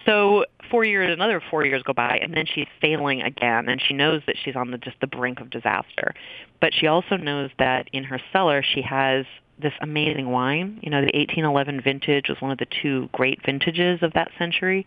So 0.05 0.45
four 0.69 0.83
years, 0.83 1.11
another 1.11 1.41
four 1.49 1.65
years 1.65 1.81
go 1.81 1.93
by, 1.93 2.19
and 2.21 2.33
then 2.33 2.45
she's 2.45 2.67
failing 2.79 3.21
again, 3.23 3.69
and 3.69 3.81
she 3.81 3.93
knows 3.93 4.21
that 4.27 4.35
she's 4.43 4.55
on 4.55 4.69
the 4.71 4.77
just 4.77 4.99
the 5.01 5.07
brink 5.07 5.39
of 5.39 5.49
disaster. 5.49 6.13
But 6.61 6.73
she 6.73 6.85
also 6.87 7.17
knows 7.17 7.49
that 7.57 7.89
in 7.91 8.03
her 8.03 8.19
cellar 8.31 8.61
she 8.63 8.81
has 8.83 9.25
this 9.59 9.73
amazing 9.81 10.29
wine. 10.29 10.79
You 10.83 10.91
know, 10.91 10.99
the 10.99 11.05
1811 11.17 11.81
vintage 11.81 12.27
was 12.29 12.39
one 12.41 12.51
of 12.51 12.57
the 12.59 12.67
two 12.81 13.09
great 13.13 13.39
vintages 13.43 14.03
of 14.03 14.13
that 14.13 14.29
century, 14.37 14.85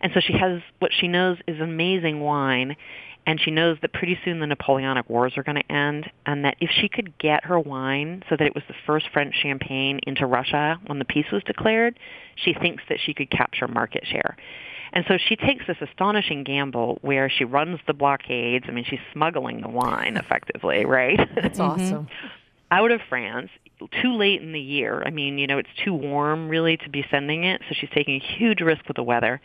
and 0.00 0.10
so 0.14 0.20
she 0.20 0.32
has 0.32 0.62
what 0.80 0.90
she 0.92 1.06
knows 1.06 1.38
is 1.46 1.60
amazing 1.60 2.20
wine. 2.20 2.76
And 3.26 3.40
she 3.40 3.50
knows 3.50 3.78
that 3.82 3.92
pretty 3.92 4.18
soon 4.24 4.40
the 4.40 4.46
Napoleonic 4.46 5.08
Wars 5.08 5.34
are 5.36 5.42
going 5.42 5.62
to 5.62 5.72
end, 5.72 6.10
and 6.26 6.44
that 6.44 6.56
if 6.60 6.70
she 6.70 6.88
could 6.88 7.16
get 7.18 7.44
her 7.44 7.60
wine 7.60 8.22
so 8.28 8.36
that 8.36 8.46
it 8.46 8.54
was 8.54 8.64
the 8.66 8.74
first 8.86 9.06
French 9.12 9.34
champagne 9.42 10.00
into 10.06 10.26
Russia 10.26 10.80
when 10.86 10.98
the 10.98 11.04
peace 11.04 11.26
was 11.30 11.42
declared, 11.44 11.98
she 12.36 12.54
thinks 12.54 12.82
that 12.88 12.98
she 13.04 13.14
could 13.14 13.30
capture 13.30 13.68
market 13.68 14.04
share. 14.06 14.36
And 14.92 15.04
so 15.06 15.18
she 15.18 15.36
takes 15.36 15.66
this 15.66 15.76
astonishing 15.80 16.42
gamble 16.42 16.98
where 17.02 17.30
she 17.30 17.44
runs 17.44 17.78
the 17.86 17.94
blockades. 17.94 18.64
I 18.68 18.72
mean, 18.72 18.84
she's 18.84 18.98
smuggling 19.12 19.60
the 19.60 19.68
wine 19.68 20.16
effectively, 20.16 20.84
right? 20.84 21.20
That's 21.34 21.60
awesome. 21.60 22.06
Mm-hmm. 22.06 22.26
out 22.72 22.90
of 22.90 23.00
France 23.08 23.50
too 24.02 24.14
late 24.16 24.42
in 24.42 24.52
the 24.52 24.60
year. 24.60 25.02
I 25.04 25.10
mean, 25.10 25.38
you 25.38 25.46
know, 25.46 25.58
it's 25.58 25.68
too 25.84 25.94
warm 25.94 26.48
really 26.48 26.76
to 26.78 26.88
be 26.90 27.04
sending 27.10 27.44
it, 27.44 27.62
so 27.68 27.74
she's 27.78 27.90
taking 27.90 28.20
a 28.20 28.36
huge 28.38 28.60
risk 28.60 28.86
with 28.86 28.96
the 28.96 29.02
weather. 29.02 29.40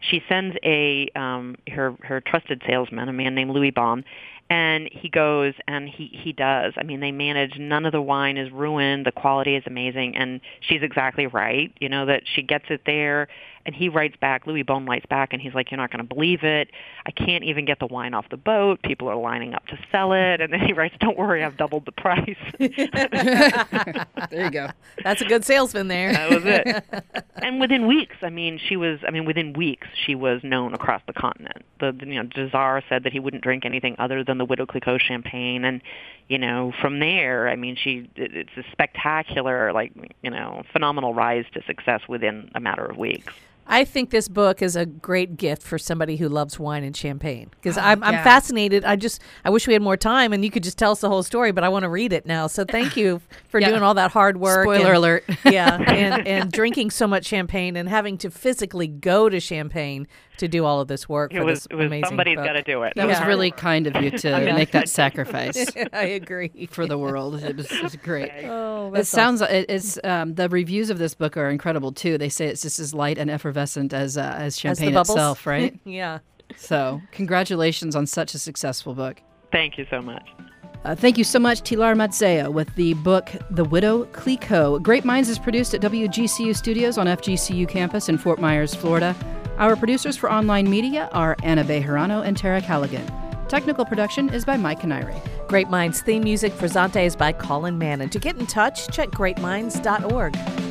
She 0.00 0.22
sends 0.28 0.56
a 0.64 1.08
um 1.14 1.56
her 1.70 1.94
her 2.02 2.20
trusted 2.20 2.62
salesman, 2.66 3.08
a 3.08 3.12
man 3.12 3.34
named 3.34 3.50
Louis 3.50 3.70
Bohne, 3.70 4.04
and 4.48 4.88
he 4.90 5.08
goes 5.08 5.54
and 5.68 5.88
he 5.88 6.06
he 6.12 6.32
does. 6.32 6.72
I 6.76 6.82
mean, 6.82 7.00
they 7.00 7.12
manage 7.12 7.58
none 7.58 7.86
of 7.86 7.92
the 7.92 8.02
wine 8.02 8.36
is 8.36 8.50
ruined, 8.50 9.06
the 9.06 9.12
quality 9.12 9.54
is 9.54 9.62
amazing 9.66 10.16
and 10.16 10.40
she's 10.60 10.82
exactly 10.82 11.26
right, 11.26 11.72
you 11.80 11.88
know 11.88 12.06
that 12.06 12.22
she 12.26 12.42
gets 12.42 12.66
it 12.70 12.82
there 12.86 13.28
and 13.66 13.74
he 13.74 13.88
writes 13.88 14.16
back, 14.20 14.46
Louis 14.46 14.64
Bohne 14.64 14.88
writes 14.88 15.06
back, 15.06 15.32
and 15.32 15.42
he's 15.42 15.54
like, 15.54 15.70
"You're 15.70 15.78
not 15.78 15.90
going 15.90 16.06
to 16.06 16.14
believe 16.14 16.42
it. 16.42 16.70
I 17.06 17.10
can't 17.10 17.44
even 17.44 17.64
get 17.64 17.78
the 17.78 17.86
wine 17.86 18.14
off 18.14 18.28
the 18.30 18.36
boat. 18.36 18.82
People 18.82 19.08
are 19.08 19.16
lining 19.16 19.54
up 19.54 19.66
to 19.66 19.78
sell 19.92 20.12
it." 20.12 20.40
And 20.40 20.52
then 20.52 20.60
he 20.60 20.72
writes, 20.72 20.94
"Don't 21.00 21.18
worry, 21.18 21.44
I've 21.44 21.56
doubled 21.56 21.84
the 21.86 21.92
price." 21.92 22.36
There 24.30 24.44
you 24.44 24.50
go. 24.50 24.68
That's 25.02 25.20
a 25.20 25.24
good 25.24 25.44
salesman 25.44 25.88
there. 25.88 26.12
that 26.12 26.30
was 26.30 26.42
it. 26.44 26.84
And 27.42 27.58
within 27.58 27.86
weeks, 27.86 28.16
I 28.20 28.28
mean, 28.28 28.58
she 28.58 28.76
was. 28.76 29.00
I 29.06 29.10
mean, 29.10 29.24
within 29.24 29.54
weeks, 29.54 29.88
she 30.06 30.14
was 30.14 30.42
known 30.44 30.74
across 30.74 31.00
the 31.06 31.14
continent. 31.14 31.64
The, 31.80 31.90
the 31.90 32.06
you 32.06 32.22
know, 32.22 32.28
the 32.34 32.50
Tsar 32.50 32.82
said 32.86 33.04
that 33.04 33.12
he 33.12 33.18
wouldn't 33.18 33.42
drink 33.42 33.64
anything 33.64 33.96
other 33.98 34.22
than 34.22 34.36
the 34.36 34.44
Widow 34.44 34.66
Clicquot 34.66 34.98
champagne, 34.98 35.64
and 35.64 35.80
you 36.28 36.36
know, 36.36 36.72
from 36.80 37.00
there, 37.00 37.48
I 37.48 37.56
mean, 37.56 37.76
she. 37.76 38.10
It, 38.14 38.36
it's 38.36 38.56
a 38.56 38.70
spectacular, 38.72 39.72
like 39.72 39.92
you 40.22 40.30
know, 40.30 40.62
phenomenal 40.70 41.14
rise 41.14 41.46
to 41.54 41.62
success 41.64 42.02
within 42.08 42.50
a 42.54 42.60
matter 42.60 42.84
of 42.84 42.98
weeks. 42.98 43.32
I 43.70 43.84
think 43.84 44.10
this 44.10 44.28
book 44.28 44.60
is 44.62 44.74
a 44.76 44.84
great 44.84 45.36
gift 45.36 45.62
for 45.62 45.78
somebody 45.78 46.16
who 46.16 46.28
loves 46.28 46.58
wine 46.58 46.82
and 46.84 46.96
champagne 46.96 47.50
because 47.52 47.78
oh, 47.78 47.82
I'm, 47.82 48.02
I'm 48.02 48.22
fascinated. 48.24 48.84
I 48.84 48.96
just 48.96 49.20
I 49.44 49.50
wish 49.50 49.66
we 49.66 49.72
had 49.72 49.80
more 49.82 49.96
time 49.96 50.32
and 50.32 50.44
you 50.44 50.50
could 50.50 50.64
just 50.64 50.76
tell 50.76 50.90
us 50.92 51.00
the 51.00 51.08
whole 51.08 51.22
story, 51.22 51.52
but 51.52 51.62
I 51.62 51.68
want 51.68 51.84
to 51.84 51.88
read 51.88 52.12
it 52.12 52.26
now. 52.26 52.48
So 52.48 52.64
thank 52.64 52.96
you 52.96 53.22
for 53.48 53.60
Yeah. 53.60 53.70
doing 53.70 53.82
all 53.82 53.94
that 53.94 54.10
hard 54.10 54.38
work. 54.38 54.64
Spoiler 54.64 54.88
and- 54.88 54.96
alert. 54.96 55.24
yeah, 55.44 55.76
and 55.76 56.26
and 56.34 56.50
drinking 56.52 56.90
so 56.90 57.06
much 57.06 57.26
champagne 57.26 57.76
and 57.76 57.88
having 57.88 58.18
to 58.18 58.30
physically 58.30 58.88
go 58.88 59.28
to 59.28 59.38
Champagne 59.40 60.06
to 60.40 60.48
do 60.48 60.64
all 60.64 60.80
of 60.80 60.88
this 60.88 61.08
work. 61.08 61.32
It 61.32 61.38
for 61.38 61.44
was. 61.44 61.60
this 61.60 61.66
It 61.70 61.74
was 61.76 61.86
amazing 61.86 62.04
somebody's 62.06 62.36
book. 62.36 62.44
got 62.44 62.52
to 62.54 62.62
do 62.62 62.82
it. 62.82 62.92
That 62.96 63.06
was 63.06 63.20
really 63.22 63.50
kind 63.50 63.86
of 63.86 64.02
you 64.02 64.10
to 64.10 64.40
make 64.54 64.72
that 64.72 64.88
sacrifice 65.00 65.66
I 65.92 66.02
agree. 66.02 66.68
for 66.70 66.86
the 66.86 66.98
world. 66.98 67.42
It 67.42 67.56
was, 67.56 67.70
it 67.72 67.82
was 67.82 67.96
great. 67.96 68.30
Oh, 68.44 68.88
It 68.88 68.92
that's 68.94 69.08
sounds 69.08 69.40
it, 69.40 69.66
it's 69.68 69.98
um, 70.04 70.34
the 70.34 70.48
reviews 70.48 70.90
of 70.90 70.98
this 70.98 71.14
book 71.14 71.36
are 71.36 71.48
incredible 71.48 71.92
too. 71.92 72.18
They 72.18 72.28
say 72.28 72.46
it's 72.46 72.62
just 72.62 72.78
as 72.80 72.92
light 72.94 73.16
and 73.18 73.30
effervescent 73.30 73.92
as 73.92 74.18
uh, 74.18 74.22
as 74.36 74.42
As 74.46 74.58
champagne 74.58 74.92
bubbles? 74.94 75.10
itself, 75.16 75.46
right? 75.46 75.78
yeah. 75.84 76.18
so, 76.56 77.00
congratulations 77.12 77.94
on 77.94 78.06
such 78.06 78.34
a 78.34 78.38
successful 78.38 78.94
book. 78.94 79.22
Thank 79.52 79.78
you 79.78 79.86
so 79.90 80.02
much. 80.02 80.28
Uh, 80.84 80.94
thank 80.94 81.18
you 81.18 81.24
so 81.24 81.38
much, 81.38 81.60
Tilar 81.60 81.94
Mazzeo, 81.94 82.50
with 82.50 82.74
the 82.74 82.94
book 82.94 83.30
The 83.50 83.64
Widow 83.64 84.04
Clicquot. 84.12 84.82
Great 84.82 85.04
Minds 85.04 85.28
is 85.28 85.38
produced 85.38 85.74
at 85.74 85.82
WGCU 85.82 86.56
Studios 86.56 86.96
on 86.96 87.06
FGCU 87.06 87.68
campus 87.68 88.08
in 88.08 88.16
Fort 88.16 88.40
Myers, 88.40 88.74
Florida. 88.74 89.14
Our 89.60 89.76
producers 89.76 90.16
for 90.16 90.32
online 90.32 90.70
media 90.70 91.10
are 91.12 91.36
Anna 91.42 91.62
Bejarano 91.62 92.24
and 92.24 92.34
Tara 92.34 92.62
Callaghan. 92.62 93.06
Technical 93.46 93.84
production 93.84 94.30
is 94.30 94.42
by 94.42 94.56
Mike 94.56 94.80
Canary. 94.80 95.14
Great 95.48 95.68
Minds 95.68 96.00
theme 96.00 96.24
music 96.24 96.54
for 96.54 96.64
Zante 96.64 97.04
is 97.04 97.14
by 97.14 97.30
Colin 97.34 97.76
Mann. 97.76 98.00
And 98.00 98.10
to 98.10 98.18
get 98.18 98.38
in 98.38 98.46
touch, 98.46 98.88
check 98.88 99.10
greatminds.org. 99.10 100.69